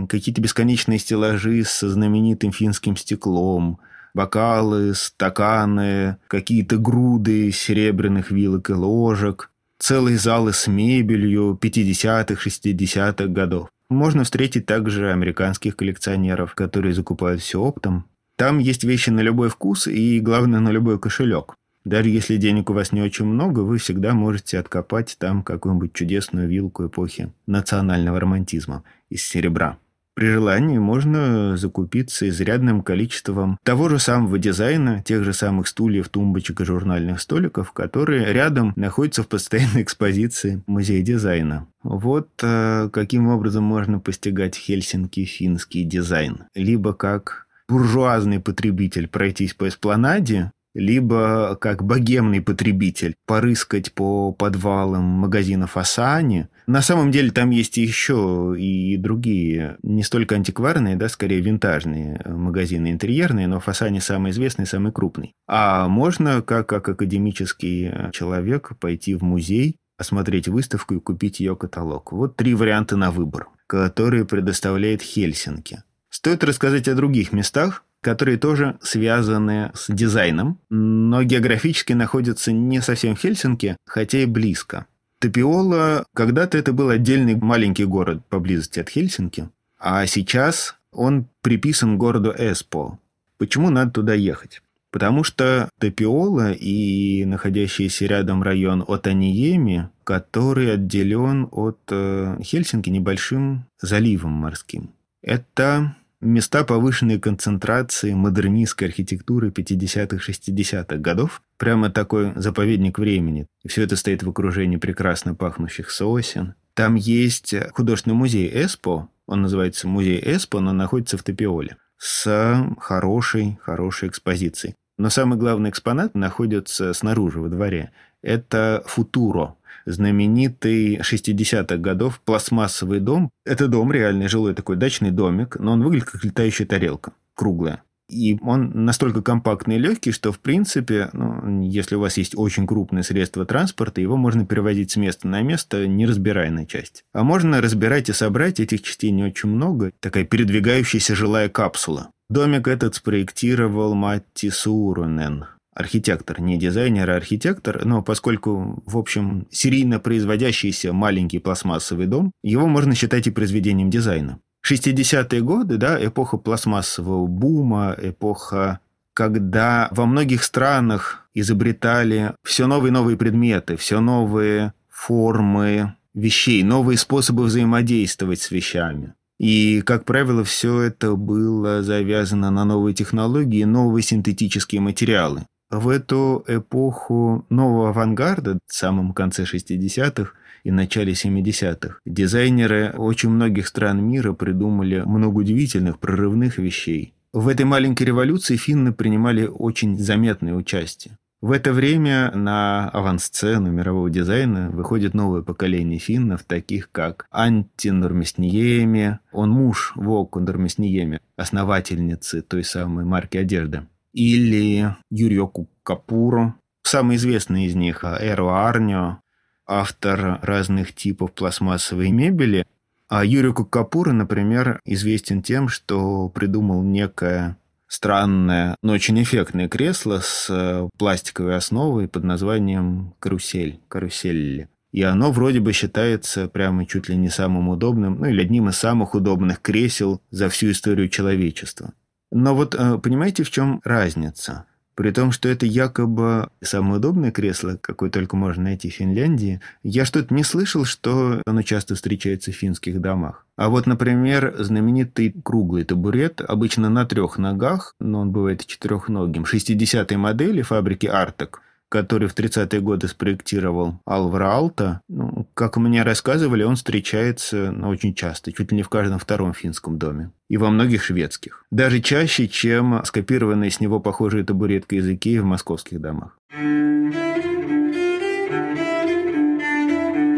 Какие-то 0.09 0.41
бесконечные 0.41 0.99
стеллажи 0.99 1.65
со 1.65 1.89
знаменитым 1.89 2.53
финским 2.53 2.97
стеклом, 2.97 3.79
бокалы, 4.15 4.95
стаканы, 4.95 6.17
какие-то 6.29 6.79
груды 6.79 7.51
серебряных 7.53 8.31
вилок 8.31 8.71
и 8.71 8.73
ложек, 8.73 9.51
целые 9.79 10.19
залы 10.19 10.53
с 10.53 10.67
мебелью 10.67 11.59
50-х, 11.61 12.35
60-х 12.35 13.27
годов. 13.27 13.69
Можно 13.89 14.25
встретить 14.25 14.67
также 14.67 15.13
американских 15.13 15.77
коллекционеров, 15.77 16.55
которые 16.55 16.93
закупают 16.93 17.41
все 17.41 17.61
оптом. 17.61 18.07
Там 18.37 18.59
есть 18.59 18.85
вещи 18.85 19.11
на 19.11 19.21
любой 19.21 19.49
вкус 19.49 19.87
и, 19.87 20.21
главное, 20.21 20.61
на 20.61 20.71
любой 20.71 20.99
кошелек. 20.99 21.55
Даже 21.85 22.09
если 22.09 22.37
денег 22.37 22.69
у 22.69 22.73
вас 22.73 22.91
не 22.91 23.01
очень 23.01 23.27
много, 23.27 23.61
вы 23.61 23.79
всегда 23.79 24.13
можете 24.13 24.59
откопать 24.59 25.17
там 25.21 25.45
какую-нибудь 25.45 25.93
чудесную 25.93 26.49
вилку 26.49 26.87
эпохи 26.87 27.33
национального 27.47 28.19
романтизма 28.19 28.83
из 29.09 29.23
серебра. 29.23 29.79
При 30.17 30.31
желании 30.31 30.79
можно 30.79 31.59
закупиться 31.59 32.27
изрядным 32.27 32.81
количеством 32.81 33.59
того 33.63 33.91
же 33.91 33.99
самого 33.99 34.39
дизайна, 34.39 35.03
тех 35.03 35.23
же 35.25 35.35
самых 35.35 35.69
стульев, 35.69 36.09
тумбочек 36.09 36.63
и 36.63 36.65
журнальных 36.65 37.21
столиков, 37.21 37.73
которые 37.73 38.33
рядом 38.33 38.73
находятся 38.77 39.23
в 39.23 39.29
постоянной 39.29 39.83
экспозиции 39.83 40.63
Музея 40.67 41.03
дизайна. 41.03 41.67
Вот 41.83 42.31
э, 42.43 42.89
каким 42.91 43.29
образом 43.29 43.65
можно 43.65 44.01
постигать 44.01 44.57
Хельсинки 44.57 45.27
финский 45.27 45.85
дизайн. 45.85 46.45
Либо 46.55 46.95
как 46.95 47.47
буржуазный 47.69 48.41
потребитель 48.41 49.09
пройтись 49.09 49.53
по 49.53 49.69
эспланаде, 49.69 50.51
либо 50.77 51.57
как 51.61 51.83
богемный 51.83 52.43
потребитель 52.43 53.17
порыскать 53.27 53.93
по 53.93 54.33
подвалам 54.33 55.05
магазинов 55.05 55.77
Асани. 55.77 56.49
На 56.67 56.83
самом 56.83 57.11
деле 57.11 57.31
там 57.31 57.51
есть 57.51 57.77
еще 57.77 58.55
и 58.59 58.97
другие, 58.97 59.79
не 59.83 60.03
столько 60.03 60.35
антикварные, 60.35 60.97
да, 60.97 61.09
скорее 61.09 61.41
винтажные 61.41 62.21
магазины 62.27 62.91
интерьерные, 62.91 63.47
но 63.47 63.61
Фасани 63.61 64.01
самый 64.01 64.33
известный, 64.33 64.67
самый 64.67 64.93
крупный. 64.93 65.33
А 65.47 65.89
можно, 65.89 66.43
как, 66.43 66.69
как 66.69 66.89
академический 66.89 68.11
человек, 68.13 68.73
пойти 68.79 69.15
в 69.15 69.23
музей, 69.23 69.77
осмотреть 69.97 70.49
выставку 70.49 70.95
и 70.95 71.01
купить 71.01 71.41
ее 71.41 71.57
каталог. 71.57 72.13
Вот 72.13 72.37
три 72.37 72.55
варианта 72.55 72.97
на 72.97 73.11
выбор, 73.11 73.49
которые 73.67 74.27
предоставляет 74.27 75.01
Хельсинки. 75.01 75.83
Стоит 76.11 76.45
рассказать 76.45 76.89
о 76.89 76.95
других 76.95 77.33
местах, 77.33 77.85
которые 78.03 78.39
тоже 78.39 78.79
связаны 78.83 79.71
с 79.75 79.93
дизайном, 79.93 80.61
но 80.71 81.23
географически 81.23 81.93
находятся 81.93 82.53
не 82.53 82.81
совсем 82.81 83.17
в 83.17 83.19
Хельсинки, 83.19 83.77
хотя 83.87 84.19
и 84.19 84.27
близко. 84.27 84.87
Тапиола 85.19 86.05
когда-то 86.15 86.59
это 86.59 86.73
был 86.73 86.91
отдельный 86.91 87.35
маленький 87.35 87.85
город 87.85 88.23
поблизости 88.29 88.81
от 88.81 88.89
Хельсинки, 88.89 89.49
а 89.79 90.07
сейчас 90.07 90.77
он 90.93 91.27
приписан 91.43 91.99
городу 91.99 92.35
Эспо. 92.37 92.99
Почему 93.39 93.71
надо 93.71 93.91
туда 93.91 94.15
ехать? 94.15 94.63
Потому 94.91 95.25
что 95.25 95.69
Тапиола 95.79 96.53
и 96.53 97.25
находящийся 97.25 98.07
рядом 98.07 98.43
район 98.43 98.85
Отаниеми, 98.87 99.91
который 100.05 100.73
отделен 100.73 101.49
от 101.51 101.81
э, 101.91 102.39
Хельсинки 102.43 102.89
небольшим 102.89 103.67
заливом 103.81 104.33
морским. 104.33 104.91
Это 105.21 105.97
места 106.21 106.65
повышенной 106.65 107.19
концентрации 107.19 108.13
модернистской 108.13 108.89
архитектуры 108.89 109.51
50-х, 109.51 110.17
60-х 110.17 110.97
годов. 110.97 111.43
Прямо 111.59 111.91
такой 111.91 112.33
заповедник 112.37 112.99
времени. 112.99 113.47
И 113.63 113.69
все 113.69 113.83
это 113.83 113.97
стоит 113.97 114.23
в 114.23 114.29
окружении 114.29 114.77
прекрасно 114.77 115.35
пахнущих 115.35 115.91
сосен. 115.91 116.55
Там 116.75 116.95
есть 116.95 117.55
художественный 117.73 118.15
музей 118.17 118.51
Эспо, 118.53 119.09
он 119.27 119.43
называется 119.43 119.89
музей 119.89 120.23
Эспо, 120.23 120.61
но 120.61 120.73
находится 120.73 121.17
в 121.17 121.23
Топиоле, 121.23 121.77
с 121.97 122.67
хорошей, 122.79 123.59
хорошей 123.63 124.09
экспозицией. 124.09 124.75
Но 124.99 125.11
самый 125.11 125.39
главный 125.39 125.71
экспонат 125.71 126.15
находится 126.15 126.93
снаружи, 126.93 127.41
во 127.41 127.49
дворе. 127.49 127.93
Это 128.23 128.83
футуро, 128.87 129.57
знаменитый 129.85 130.99
60-х 130.99 131.77
годов 131.77 132.21
пластмассовый 132.25 133.01
дом. 133.01 133.31
Это 133.45 133.69
дом 133.69 133.93
реальный, 133.93 134.29
жилой 134.29 134.55
такой 134.55 134.77
дачный 134.77 135.11
домик, 135.11 135.57
но 135.59 135.73
он 135.73 135.83
выглядит 135.83 136.11
как 136.11 136.25
летающая 136.25 136.67
тарелка, 136.67 137.13
круглая. 137.35 137.83
И 138.09 138.39
он 138.41 138.85
настолько 138.85 139.21
компактный 139.21 139.77
и 139.77 139.81
легкий, 139.81 140.13
что, 140.13 140.31
в 140.31 140.39
принципе, 140.39 141.11
ну, 141.13 141.63
если 141.63 141.97
у 141.97 142.01
вас 142.01 142.17
есть 142.17 142.35
очень 142.37 142.67
крупное 142.67 143.03
средство 143.03 143.45
транспорта, 143.45 144.01
его 144.01 144.17
можно 144.17 144.47
перевозить 144.47 144.93
с 144.93 144.97
места 144.97 145.27
на 145.27 145.43
место, 145.43 145.87
не 145.89 146.07
разбирая 146.07 146.51
на 146.51 146.67
части. 146.67 147.03
А 147.13 147.25
можно 147.25 147.61
разбирать 147.61 148.09
и 148.09 148.13
собрать, 148.13 148.61
этих 148.61 148.83
частей 148.83 149.11
не 149.11 149.25
очень 149.25 149.49
много. 149.49 149.91
Такая 150.01 150.25
передвигающаяся 150.25 151.17
жилая 151.17 151.49
капсула. 151.49 152.11
Домик 152.29 152.69
этот 152.69 152.95
спроектировал 152.95 153.95
Матти 153.95 154.51
Сурунен, 154.51 155.47
архитектор, 155.77 156.41
не 156.41 156.57
дизайнер, 156.57 157.09
а 157.11 157.17
архитектор, 157.17 157.85
но 157.85 158.03
поскольку, 158.03 158.83
в 158.87 158.97
общем, 158.97 159.47
серийно 159.51 160.01
производящийся 160.01 160.93
маленький 160.93 161.39
пластмассовый 161.39 162.07
дом, 162.07 162.33
его 162.43 162.67
можно 162.67 162.95
считать 162.95 163.27
и 163.27 163.31
произведением 163.31 163.91
дизайна. 163.91 164.41
60-е 164.67 165.41
годы, 165.43 165.77
да, 165.77 166.05
эпоха 166.05 166.39
пластмассового 166.39 167.27
бума, 167.27 167.95
эпоха, 168.03 168.81
когда 169.13 169.89
во 169.93 170.07
многих 170.07 170.43
странах 170.43 171.29
изобретали 171.35 172.35
все 172.43 172.67
новые 172.67 172.91
новые 172.91 173.17
предметы, 173.17 173.77
все 173.77 174.01
новые 174.01 174.73
формы 174.89 175.95
вещей, 176.15 176.63
новые 176.63 176.97
способы 176.97 177.45
взаимодействовать 177.45 178.41
с 178.41 178.51
вещами. 178.51 179.15
И, 179.39 179.83
как 179.83 180.07
правило, 180.07 180.43
все 180.43 180.81
это 180.81 181.15
было 181.15 181.83
завязано 181.83 182.51
на 182.51 182.65
новые 182.65 182.95
технологии, 182.95 183.65
новые 183.65 184.03
синтетические 184.03 184.81
материалы. 184.81 185.47
В 185.71 185.89
эту 185.89 186.45
эпоху 186.47 187.45
нового 187.51 187.89
авангарда, 187.89 188.59
в 188.67 188.73
самом 188.73 189.13
конце 189.13 189.43
60-х 189.43 190.33
и 190.63 190.71
начале 190.71 191.13
70-х, 191.13 191.99
дизайнеры 192.05 192.93
очень 192.97 193.31
многих 193.31 193.67
стран 193.67 194.05
мира 194.05 194.33
придумали 194.33 195.01
много 195.01 195.39
удивительных, 195.39 195.99
прорывных 195.99 196.59
вещей. 196.59 197.15
В 197.33 197.49
этой 197.49 197.67
маленькой 197.67 198.05
революции 198.05 198.57
финны 198.57 198.93
принимали 198.93 199.47
очень 199.47 199.99
заметное 199.99 200.55
участие. 200.55 201.19
В 201.43 201.51
это 201.51 201.73
время 201.73 202.31
на 202.35 202.89
авансцену 202.89 203.71
мирового 203.71 204.09
дизайна 204.09 204.71
выходит 204.71 205.13
новое 205.13 205.43
поколение 205.43 205.99
финнов, 205.99 206.45
таких 206.45 206.91
как 206.91 207.27
Анти 207.31 207.89
Нормесниеми, 207.89 209.19
он 209.33 209.51
муж 209.51 209.93
Воку 209.97 210.41
Нормесниеми, 210.41 211.21
основательницы 211.37 212.41
той 212.41 212.65
самой 212.65 213.05
марки 213.05 213.37
одежды, 213.37 213.83
или 214.17 214.97
Юрьоку 215.11 215.69
Капуру, 215.83 216.55
самый 216.83 217.17
известный 217.17 217.67
из 217.67 217.75
них 217.75 218.03
Эро 218.03 218.67
Арньо, 218.67 219.21
автор 219.67 220.39
разных 220.43 220.95
типов 220.95 221.33
пластмассовой 221.33 222.11
мебели. 222.11 222.67
А 223.09 223.25
Юрику 223.25 223.65
Капура, 223.65 224.13
например, 224.13 224.81
известен 224.85 225.43
тем, 225.43 225.69
что 225.69 226.29
придумал 226.31 226.83
некое 226.83 227.57
странное, 227.87 228.77
но 228.83 228.95
очень 228.95 229.23
эффектное 229.23 229.69
кресло 229.69 230.21
с 230.21 230.49
э, 230.51 230.89
пластиковой 230.99 231.55
основой 231.55 232.09
под 232.09 232.25
названием 232.25 233.15
карусель, 233.21 233.81
карусель. 233.87 234.67
И 234.91 235.03
оно 235.03 235.31
вроде 235.31 235.61
бы 235.61 235.73
считается 235.73 236.49
прямо 236.49 236.87
чуть 236.87 237.09
ли 237.09 237.17
не 237.17 237.29
самым 237.29 237.69
удобным, 237.69 238.19
ну 238.19 238.27
или 238.27 238.41
одним 238.41 238.71
из 238.71 238.77
самых 238.77 239.15
удобных 239.15 239.61
кресел 239.61 240.21
за 240.31 240.49
всю 240.49 240.73
историю 240.73 241.09
человечества. 241.09 241.93
Но 242.31 242.55
вот 242.55 242.75
э, 242.75 242.99
понимаете, 242.99 243.43
в 243.43 243.51
чем 243.51 243.81
разница? 243.85 244.67
При 244.97 245.11
том, 245.11 245.31
что 245.31 245.51
это 245.51 245.67
якобы 245.67 246.49
самое 246.63 246.97
удобное 246.97 247.31
кресло, 247.31 247.79
какое 247.79 248.09
только 248.09 248.35
можно 248.35 248.65
найти 248.65 248.89
в 248.89 248.95
Финляндии, 248.95 249.61
я 249.83 250.07
что-то 250.07 250.33
не 250.33 250.43
слышал, 250.43 250.87
что 250.87 251.43
оно 251.45 251.61
часто 251.61 251.95
встречается 251.95 252.51
в 252.51 252.55
финских 252.55 253.03
домах. 253.03 253.45
А 253.57 253.69
вот, 253.69 253.87
например, 253.87 254.55
знаменитый 254.59 255.35
круглый 255.45 255.85
табурет, 255.85 256.41
обычно 256.41 256.89
на 256.89 257.05
трех 257.05 257.37
ногах, 257.37 257.95
но 258.01 258.21
он 258.21 258.31
бывает 258.31 258.65
четырехногим, 258.65 259.45
60-й 259.45 260.17
модели 260.17 260.63
фабрики 260.63 261.07
«Артек», 261.07 261.61
который 261.89 262.29
в 262.29 262.35
30-е 262.35 262.81
годы 262.81 263.09
спроектировал 263.09 264.01
Алвара 264.05 264.53
Алта, 264.53 265.01
ну, 265.09 265.49
как 265.55 265.77
мне 265.77 266.03
рассказывали, 266.03 266.63
он 266.63 266.77
встречается 266.77 267.71
ну, 267.73 267.89
очень 267.89 268.15
часто, 268.15 268.53
чуть 268.53 268.73
ли 268.73 268.77
не 268.77 268.83
в 268.83 268.89
каждом 268.89 269.19
втором 269.19 269.55
финском 269.55 269.99
доме. 269.99 270.31
И 270.49 270.57
во 270.57 270.71
многих 270.71 271.03
шведских. 271.03 271.65
Даже 271.71 272.01
чаще, 272.01 272.49
чем 272.49 273.03
скопированные 273.05 273.71
с 273.71 273.81
него 273.81 274.01
похожие 274.01 274.45
табуретки 274.45 274.97
языки 274.97 275.39
в 275.39 275.45
московских 275.45 276.01
домах. 276.01 276.39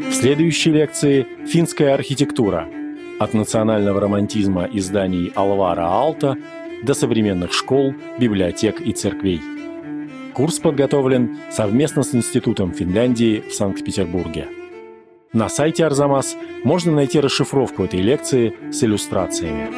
В 0.08 0.12
следующей 0.12 0.72
лекции 0.72 1.26
«Финская 1.46 1.94
архитектура» 1.94 2.68
от 3.20 3.34
национального 3.34 4.00
романтизма 4.00 4.64
и 4.64 4.80
зданий 4.80 5.32
Алвара 5.34 5.86
Алта 5.86 6.36
до 6.82 6.94
современных 6.94 7.52
школ, 7.52 7.94
библиотек 8.18 8.80
и 8.80 8.92
церквей. 8.92 9.57
Курс 10.38 10.60
подготовлен 10.60 11.36
совместно 11.50 12.04
с 12.04 12.14
Институтом 12.14 12.72
Финляндии 12.72 13.40
в 13.40 13.52
Санкт-Петербурге. 13.52 14.46
На 15.32 15.48
сайте 15.48 15.84
Арзамас 15.84 16.36
можно 16.62 16.92
найти 16.92 17.18
расшифровку 17.18 17.82
этой 17.82 18.00
лекции 18.00 18.54
с 18.70 18.84
иллюстрациями. 18.84 19.68